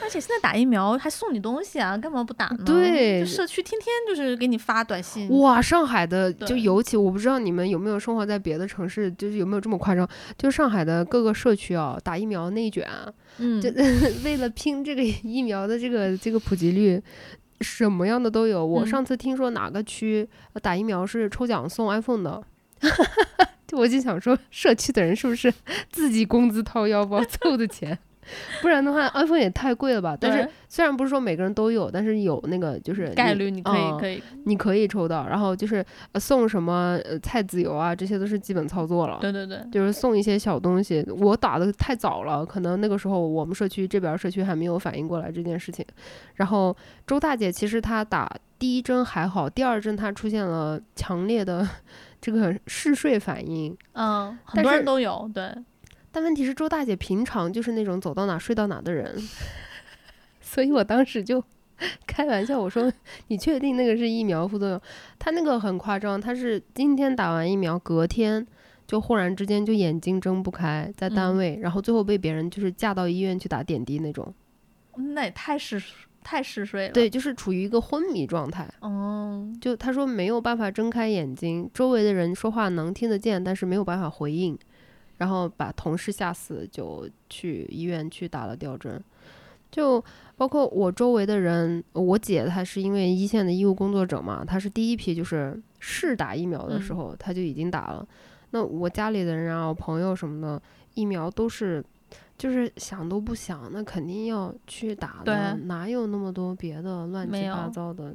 [0.03, 2.65] 而且现在打疫苗还送你东西啊，干嘛不打呢？
[2.65, 5.29] 对，社区天天就是给你发短信。
[5.41, 10.09] 哇，上海的就尤其，我不知道你们有没有生活在别的城市，就是有没有这么夸张？
[10.39, 12.87] 就上海的各个社区啊，打疫苗内卷。
[13.39, 13.71] 嗯，就
[14.25, 17.03] 为了拼这个疫苗的这个这个普及率，
[17.61, 18.65] 什么样的都有。
[18.65, 20.29] 我上次听说哪个区
[20.61, 22.43] 打疫苗是抽奖送 iPhone 的，
[23.67, 25.53] 就我就想说，社区的人是不是
[25.91, 27.99] 自己工资掏腰包凑的钱？
[28.63, 30.17] 不然的话，iPhone 也太贵了吧？
[30.19, 35.27] 但是虽然不是说每个人都有，但是有那个就是概率，你可以可以，你可以抽到。
[35.29, 39.19] 然后就是送什么呃菜籽油啊，这些都是基本操作了。
[39.21, 41.05] 对对对，就是送一些小东西。
[41.19, 45.85] 我打的太早了，可能那个时候我们社区这边社区还没有反应过来这件事情。
[46.37, 46.77] 然后
[47.07, 51.67] 周大姐其实她打第一针还好，第二针她出现了强烈的
[52.21, 53.77] 这个嗜睡反应。
[53.93, 55.53] 嗯，很多人都有对。
[56.13, 59.17] 但问题是，周大姐平常就是那种走到哪睡到哪的人，
[60.41, 61.43] 所以我当时就
[62.07, 62.93] 开玩笑我说
[63.29, 64.81] ：“你确定那个是疫苗副作用？”
[65.19, 68.47] 她那个很夸张，她是今天打完疫苗，隔天
[68.87, 74.35] 就忽然之间就眼睛睁不开，在单位，然后最后被别人就是架到医院去打点滴那种。
[75.15, 75.81] 那也太嗜
[76.23, 76.93] 太嗜睡了。
[76.93, 78.69] 对，就是处于一个昏迷状态。
[78.81, 84.59] 哦，就他说没有办法睁开眼睛，周围的人说话能听得见，但是没有办法回应。
[85.21, 88.99] 然后把同事吓死，就去医院去打了吊针，
[89.71, 90.03] 就
[90.35, 98.09] 包括我周围的人，我姐她是因为一线的医务工作者嘛，她是第一批就是试打疫苗的时候，她就已经打了。
[98.53, 100.63] 那我家里的人啊，朋友什么的，
[100.95, 101.85] 疫苗都是
[102.39, 108.15] 就是想都不想，那肯定要去打的，哪有那么多别的乱七八糟的？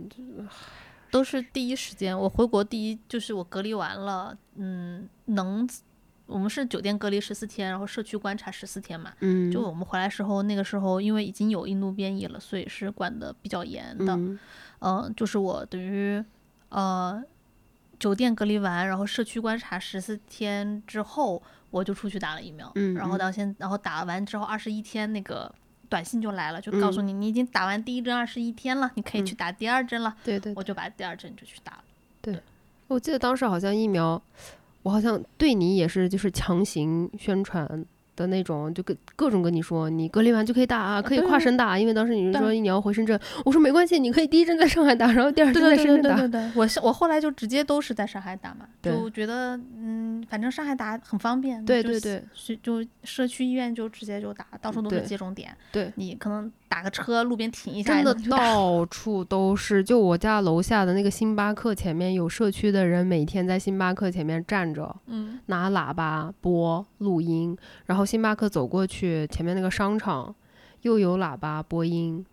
[1.11, 2.17] 都是第一时间。
[2.19, 5.69] 我回国第一就是我隔离完了，嗯，能，
[6.25, 9.13] 我们是酒店隔离十四天，然后社区观察十四天嘛。
[9.19, 14.17] 嗯，就我们回来时候，那个时候因为已经有印度变异了，所以是管的比较严的。
[14.79, 16.23] 嗯，就是我等于
[16.69, 17.23] 呃。
[17.97, 22.69] 酒店隔离完，然后社区观察十四天之后，我就出去打了疫苗。
[22.75, 25.49] 嗯，然后到现，然后打完之后二十一天，那个
[25.87, 30.13] 短信就来了，就告诉你你已经打完第一针二十一天了，你可以去打第二针了。
[30.25, 31.83] 对对，我就把第二针就去打了。
[32.21, 32.37] 对，
[32.87, 34.21] 我记得当时好像疫苗，
[34.85, 37.85] 我好像对你也是就是强行宣传。
[38.15, 46.15] 的那种，就跟各种跟你说，你隔离完就可以打啊，可以跨省打，因为当时你是说你要回深圳，我说没关系，你可以第一针在上海打，然后第二针在深圳打。
[46.15, 51.63] 对对对对，我我后来就直接都是在上海打嘛，就觉得嗯，反正上海打很方便。
[51.65, 52.23] 对对对，
[52.61, 55.55] 就社区医院就直接就打，到处都是接种点。
[55.71, 56.51] 对，你可能。
[56.67, 59.81] 打个车，路边停一下，真的到处都是。
[59.81, 67.57] 就我家楼下的那个星巴克前面，有社区的人每天在星巴克前面站着，嗯，拿喇叭播录音。
[67.85, 70.33] 然后星巴克走过去，前面那个商场
[70.83, 72.23] 又有喇叭播音，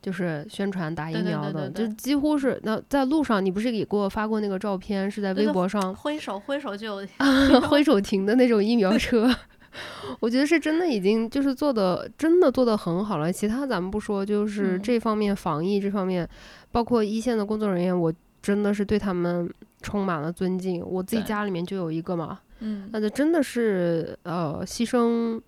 [0.00, 2.58] 就是宣传打疫苗的，就几乎是。
[2.62, 5.10] 那在路上，你不是也给我发过那个照片？
[5.10, 7.06] 是在微博上挥手挥手就有
[7.68, 9.28] 挥手停的那种疫苗车。
[10.18, 13.30] 我觉得是真的，已经就是做的真的做的很好了。
[13.30, 16.28] 其他咱们不说，就是这方面防疫这方面，
[16.72, 19.48] 包括一线的工作人员，我真的是对他们
[19.82, 20.82] 充满了尊敬。
[20.84, 25.40] 我自己家里面就有一个嘛，嗯，那就真的是呃牺牲，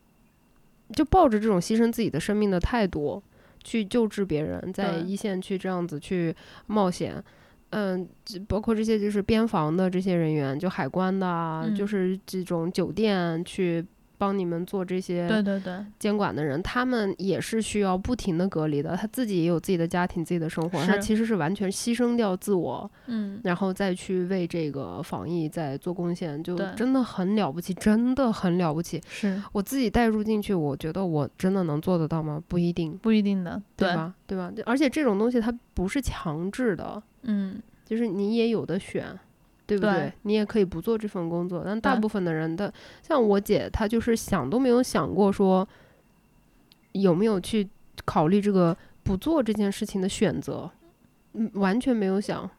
[0.92, 3.22] 就抱着这种牺牲自己的生命的态度
[3.62, 6.34] 去救治别人，在一线去这样子去
[6.66, 7.22] 冒险。
[7.70, 8.08] 嗯，
[8.48, 13.84] 包括这些就是边防的这些人员，就海关的，就是这种酒店去。
[14.20, 18.94] 帮你们做这些对对对监管的人，他们也是需要不停的隔离的。
[18.94, 29.00] 他自己也有自己的家庭、自己的生活，他其实是完全牺牲掉自我，嗯，然后再去为这个防疫在做贡献，就真的很了不起，真的很了不起。
[29.08, 32.42] 是我自己带入进去，我觉得我真的能做得到吗？
[32.46, 34.14] 不一定，不一定的，对吧？
[34.26, 34.52] 对吧？
[34.66, 39.18] 而且这种东西它不是强制的，嗯，就是你也有的选。
[39.70, 40.12] 对不对？
[40.22, 45.66] 你也可以不做这份工作，但大部分的人的，像我姐，她就是想都没有想过说
[46.92, 47.68] 有没有去
[48.04, 50.68] 考虑这个不做这件事情的选择，
[51.34, 52.50] 嗯，完全没有想。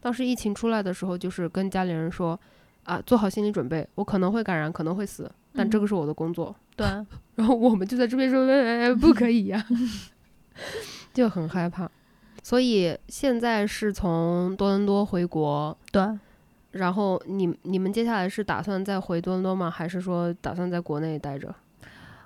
[0.00, 2.38] 当时疫情出来的时候，就是跟家里人说
[2.84, 6.54] 啊，做好心理准备，我可能会感染，可能会死，但这个是我的工作。
[6.76, 6.86] 对。
[7.36, 9.64] 然后我们就在这边说，哎不可以呀，
[11.14, 11.90] 就很害怕。
[12.42, 15.76] 所以现在是从多伦多回国。
[15.92, 16.02] 对。
[16.72, 19.70] 然后你你们接下来是打算再回多伦多吗？
[19.70, 21.54] 还是说打算在国内待着？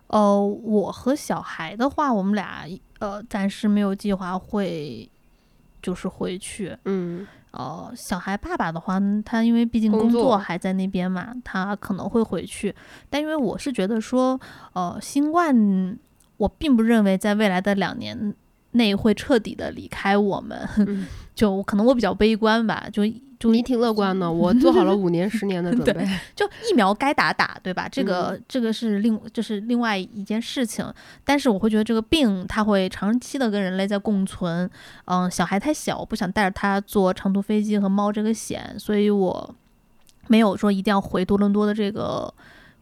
[0.09, 2.67] 呃，我和小孩的话，我们俩
[2.99, 5.09] 呃暂时没有计划会
[5.81, 6.77] 就是回去。
[6.85, 7.27] 嗯。
[7.53, 12.75] 呃，小孩爸爸的话，他因为毕竟工作还在那边嘛，他可能会回去。
[13.09, 14.39] 但因为我是觉得说，
[14.73, 15.97] 呃，新冠，
[16.37, 18.35] 我并不认为在未来的两年
[18.73, 20.69] 内会彻底的离开我们。
[21.35, 23.03] 就可能我比较悲观吧，就。
[23.51, 26.07] 你挺乐观的，我做好了五年、十年的准备。
[26.35, 27.89] 就疫苗该打打，对吧？
[27.89, 30.85] 这个这个是另就是另外一件事情。
[31.25, 34.69] 但是我会觉得这个病它会长期的跟人类在共存。
[35.07, 39.55] 嗯，小孩太小，我不想带着他坐长途飞机和冒这个险，所以我
[40.29, 42.33] 没有说一定要回多伦多的这个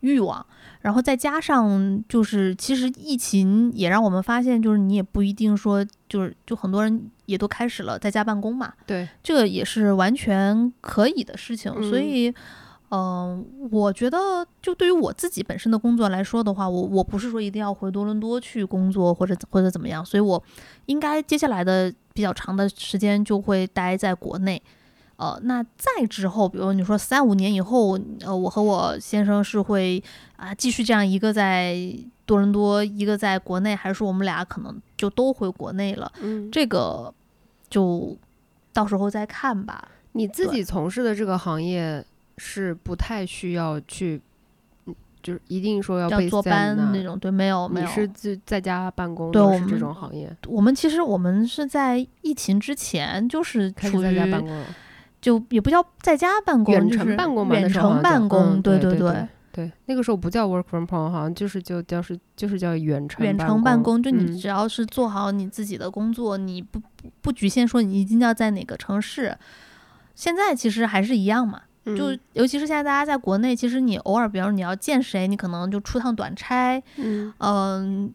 [0.03, 0.47] 欲望。
[0.83, 7.11] 然后再加上就是，其实疫情也让我们发现，就是你也不一定说就是就很多人。
[7.27, 11.73] 也都开始了在家办公嘛，对，这个也是完全可以的事情。
[11.89, 12.35] 所以，
[12.91, 20.43] 嗯，我觉得就对于我自己本身的工作来说的话，我我不是说一定要回多伦多去工作或者或者怎么样，所以我
[20.87, 24.61] 应该接下来的比较长的时间就会待在国内。
[25.23, 30.03] 呃，那再之后，比如你说三五年以后，呃，我和我先生是会
[30.37, 31.77] 啊继续这样一个在
[32.27, 36.11] 多伦多，一个在国内，还是说我们俩可能就都回国内了？
[36.21, 37.13] 嗯，这个。
[37.73, 38.15] 就
[38.71, 39.89] 到时候再看吧。
[40.13, 42.05] 你自己从事的这个行业
[42.37, 44.21] 是不太需要去，
[45.23, 47.19] 就是一定说要坐班那种。
[47.19, 47.87] 对，没有，没有。
[47.87, 49.31] 你是自在家办公？
[49.33, 54.63] 对，我们这种行业，我们其实我们是在疫情之前就是开始在家办公，
[55.23, 58.61] 就也不叫在家办公，远程办公，远程办公。
[58.61, 59.27] 对对对。
[59.55, 64.03] 对，那个时候不叫 work from home，好像就是就叫是就是叫远程远程办公。
[64.03, 66.81] 就你只要是做好你自己的工作，你不
[67.21, 69.37] 不局限说你一定要在哪个城市。
[70.15, 78.11] 现在其实还是一样嘛，就尤其是现在大家在国内，其实你偶尔，比方你要见谁，你可能就出趟短差，嗯嗯，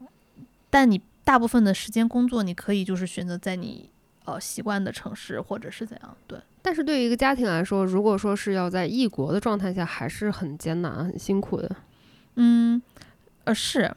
[0.72, 3.92] 但你大部分的时间工作，你可以就是选择在你
[4.28, 6.38] 呃习惯的城市或者是怎样，对。
[6.62, 11.76] 但是对于一个家庭来说，如果说是要在异国的状态下，还是很艰难、很辛苦的。
[12.36, 12.82] 嗯，
[13.46, 13.90] 呃是。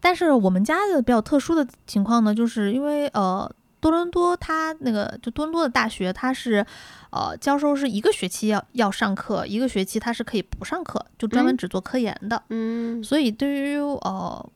[0.00, 3.50] 但是我们家的比较特殊的情况呢，就是因为呃
[3.80, 6.64] 多伦多它那个就多伦多的大学，它是
[7.10, 12.40] 呃教授是一个学期要要上课，一个学期他是可以不上课，就专门只做科研的。
[12.50, 14.50] 嗯，所以对于呃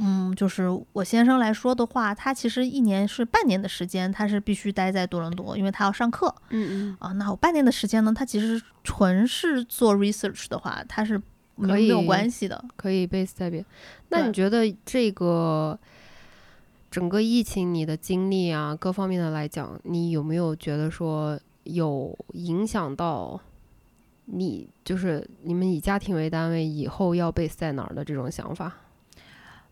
[0.00, 6.34] 嗯就是我先生来说的话，他其实一年是半年的时间，他是必须待在多伦多，因为他要上课。
[6.48, 11.20] 嗯嗯啊，那我半年的时间呢，他其实纯是做 research 的话，他是。
[11.56, 13.62] 没有关系的，可以 base 在别。
[14.08, 15.78] 那你觉得这个
[16.90, 23.38] 整个疫情你的经历啊，各方面的来讲，你有没有觉得说有影响到
[24.24, 28.74] 你，就是你们以家庭为单位以后要 base 在哪儿的这种想法？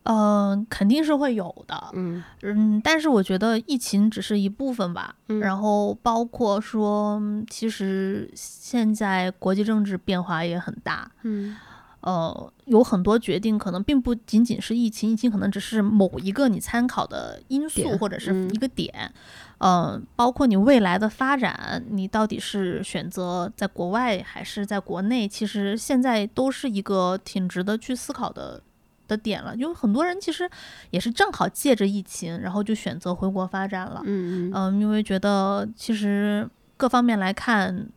[0.09, 1.91] 嗯，肯定是会有的。
[1.93, 5.15] 嗯嗯，但是我觉得疫情只是一部分吧。
[5.41, 11.11] 然后包括说，其实现在国际政治变化也很大。
[11.23, 11.57] 嗯。
[12.01, 19.13] 呃，有很多决定可能并不仅仅是疫情，疫情可能只是某一个你参考的因素或者是一个点。
[19.59, 28.63] 嗯，包括你未来的发展，你到底是选择在国外还是在国内，其实现在都是一个挺值得去思考的
[29.09, 29.57] 的点了。
[29.57, 30.49] 因为很多人其实
[30.91, 34.01] 也是正好借着疫情，然后就选择回国发展了。
[34.05, 37.89] 嗯嗯，因为觉得其实各方面来看，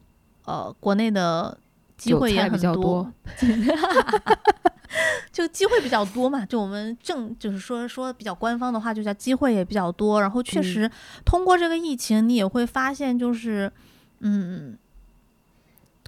[0.45, 1.55] 呃，国内的。
[1.97, 3.13] 机会也很多，
[5.31, 6.43] 就机会比较多嘛。
[6.43, 10.19] 就我们正就是说说比较官方的话，就叫机会也比较多。
[10.19, 10.89] 然后确实
[11.23, 13.71] 通过这个疫情，你也会发现，就是
[14.21, 14.75] 嗯，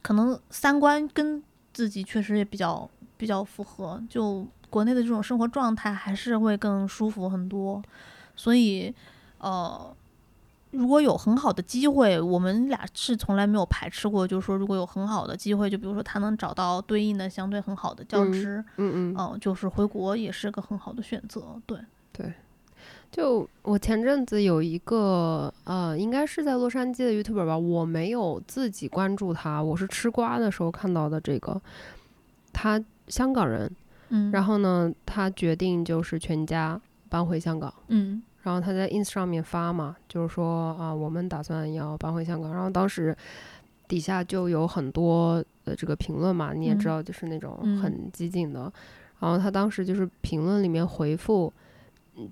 [0.01, 4.01] 可能三观跟自己确实也比较比较符合。
[4.09, 7.81] 就国内的这种生活状态还是会更舒服很多。
[8.35, 8.93] 所以
[9.37, 9.95] 呃。
[10.75, 14.27] 如果有很好的机会，我们俩是从来没有排斥过。
[14.27, 21.61] 就是说，如果有很好的机会，就比如说他能找到对应的相对很好的教职，嗯嗯，嗯，就是回国也是个很好的选择。
[21.67, 21.77] 对
[22.11, 22.33] 对，
[23.11, 31.61] 就我前阵子有一个呃，应该是在洛杉矶的 YouTube 吧，我没有自己关注他，我是吃瓜的时候看到的这个，
[32.51, 33.71] 他香港人，
[34.15, 36.80] 嗯，然后呢，他决定就是全家
[37.10, 38.22] 搬回香港，嗯。
[38.44, 42.53] 然后他在 ins 上面发嘛，就是说啊，我们打算要搬回香港。
[42.53, 43.15] 然后当时
[43.88, 48.72] 底下就有很多呃这个评论嘛，你也知道，就是那种很激进的。
[49.19, 51.52] 然后他当时就是评论里面回复，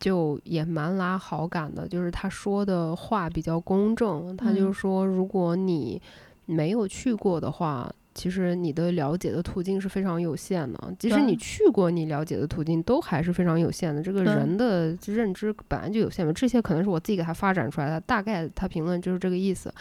[0.01, 4.35] 就也蛮拉好感的，就是他说的话比较公正。
[4.35, 6.01] 他就说，如果你
[6.45, 7.89] 没有去过的话。
[8.13, 14.03] 其实你的了解的途径是非常有限的，即使你去过，你了解的途径都还是非常有限的。
[14.03, 18.01] 这个人的认知本来就有限嘛，这些可能是我自己给他发展出来的。
[18.01, 19.73] 大概他评论就是这个意思。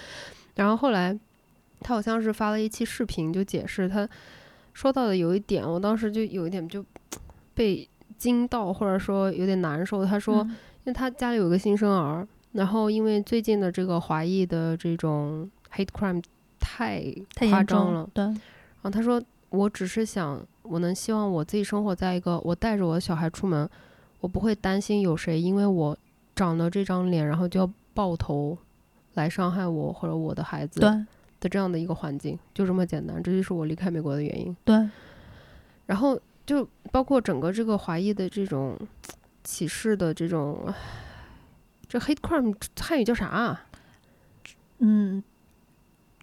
[0.54, 1.18] 然后后来
[1.80, 4.08] 他好像是发了一期视频，就解释他
[4.74, 6.84] 说到的有一点，我当时就有一点就
[7.52, 10.06] 被惊到，或者说有点难受。
[10.06, 16.22] 他说，因为他家里有个新生儿，然后因为最近的这个华裔的这种 hate crime。
[16.60, 17.02] 太
[17.34, 18.24] 太夸张了，对。
[18.24, 23.68] 然后他说：“我只是想，我能希望我自己生活在一个，我带着我的小孩出门，
[24.20, 25.96] 我不会担心有谁因为我
[26.34, 28.56] 长了这张脸，然后就要爆头
[29.14, 33.22] 来伤害我或者我的孩子的这样的一个环境，就这么简单。
[33.22, 34.88] 这就是我离开美国的原因。”对。
[35.86, 38.78] 然后就包括整个这个华裔的这种
[39.44, 40.72] 歧视的这种，
[41.86, 43.66] 这 hate crime 汉语叫啥啊？
[44.78, 45.22] 嗯。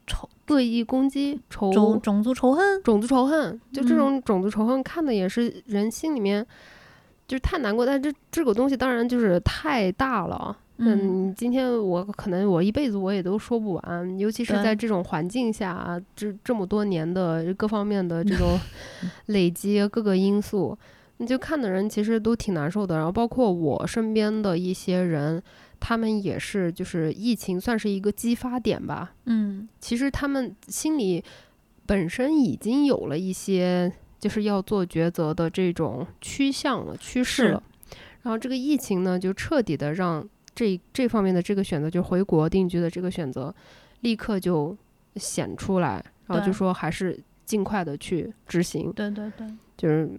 [0.07, 6.43] 仇恶意攻击，仇种种族仇恨，种族仇恨，就这种种族仇恨，看的也是人心里面
[7.27, 7.85] 就是太难过。
[7.85, 10.57] 但这这个东西当然就是太大了。
[10.77, 18.57] 嗯，今天我可能我一辈子我也都说不完，尤其是在这种环境下，这这么多年的各方面的这种
[19.27, 20.77] 累积，各个因素，
[21.17, 22.95] 你就看的人其实都挺难受的。
[22.95, 25.43] 然后包括我身边的一些人。
[25.79, 29.13] 他们也是，就是疫情算是一个激发点吧。
[29.25, 31.23] 嗯，其实他们心里
[31.85, 37.63] 本身已经有了一些，就是要做抉择的这种趋向了、趋势了。
[38.23, 43.53] 然后这个疫情呢，就彻底的让这这方面的这个选择，就回国定居的这个选择，
[44.01, 44.75] 立刻就
[45.15, 46.03] 显出来。
[46.25, 48.91] 然后就说还是尽快的去执行。
[48.91, 49.47] 对对对，
[49.77, 50.09] 就是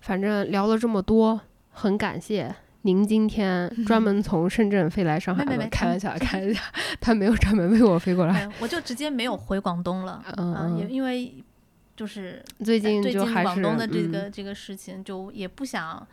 [0.00, 1.38] 反正聊了这么多，
[1.72, 2.54] 很感谢。
[2.88, 5.68] 您今天专门从深圳飞来上海了？
[5.70, 6.62] 开玩笑， 开玩笑，
[6.98, 10.24] 他没有专门为我飞过来，我就直接没有回广东了。
[10.38, 11.34] 嗯，也因为
[11.94, 16.06] 就是最近最近广东的这个这个事情，就也不想，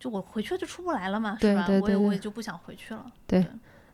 [0.00, 1.66] 就我回去就出不来了嘛，是吧？
[1.82, 3.04] 我也我也就不想回去了。
[3.26, 3.46] 对，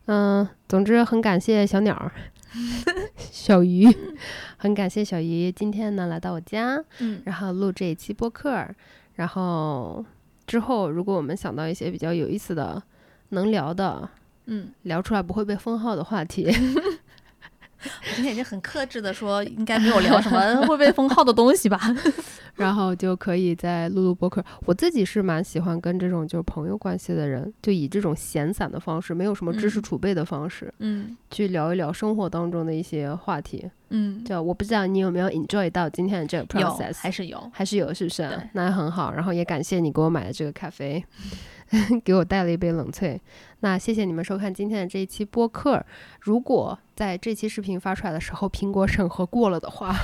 [0.06, 2.12] 嗯，总之很感谢小鸟。
[3.18, 3.88] 小鱼，
[4.56, 8.64] 很感谢小鱼今天呢来到我家，嗯，然后录这一期播客，
[9.14, 10.04] 然后
[10.50, 12.82] 之后如果我们想到一些比较有意思的、
[13.28, 14.10] 能聊的，
[14.46, 16.50] 嗯，聊出来不会被封号的话题。
[17.82, 21.80] 我今天已经很克制的说，应该没有聊什么会被封号的东西吧，
[22.56, 24.44] 然后就可以在录录播客。
[24.66, 38.28] 我自己是蛮喜欢跟这种就是朋友关系的人，就以这种闲散的方式，没有什么知识储备的方式，嗯，去聊一聊生活当中的一些话题，嗯，就我不知道你有没有 enjoy 到今天的这个 process，还是有，还是有，是不是？
[38.52, 41.02] 那很好，然后也感谢你给我买的这个咖啡。
[42.04, 43.18] 给我带了一杯冷萃，
[43.60, 45.84] 那谢谢你们收看今天的这一期播客。
[46.20, 49.94] 如果在这期视频发出来的时候，苹果审核过了的话，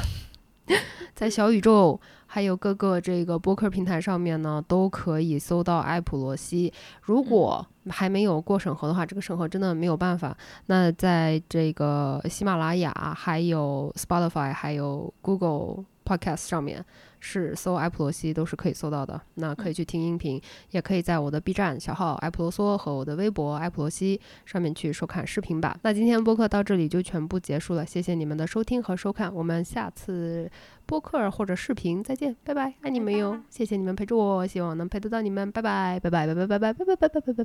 [1.15, 6.73] 在小宇宙还有各个这个播客平台上面呢，都可以搜到艾普罗西。
[7.03, 10.37] 如果还没有过审核的话，这个审核真的没有办法。
[10.67, 16.85] 那在这个喜马拉雅、还有 Spotify、还有 Google Podcast 上面。
[17.21, 20.41] 是搜埃普罗西都是可以搜到的，那可以去听音频，
[20.71, 25.77] 也可以在我的 B 站小号埃普罗梭和我的微博埃普罗西上面去收看视频吧。
[25.83, 30.51] 那今天播客到这里就全部结束了，谢谢你们的收听和收看，我们下次
[30.85, 37.45] 播客或者视频再见，拜拜，爱你们哟，谢谢你们陪着我，希望能陪得到你们，拜拜，拜拜，拜拜，拜拜，拜拜，拜拜，拜拜，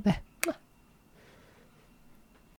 [0.52, 0.71] 拜。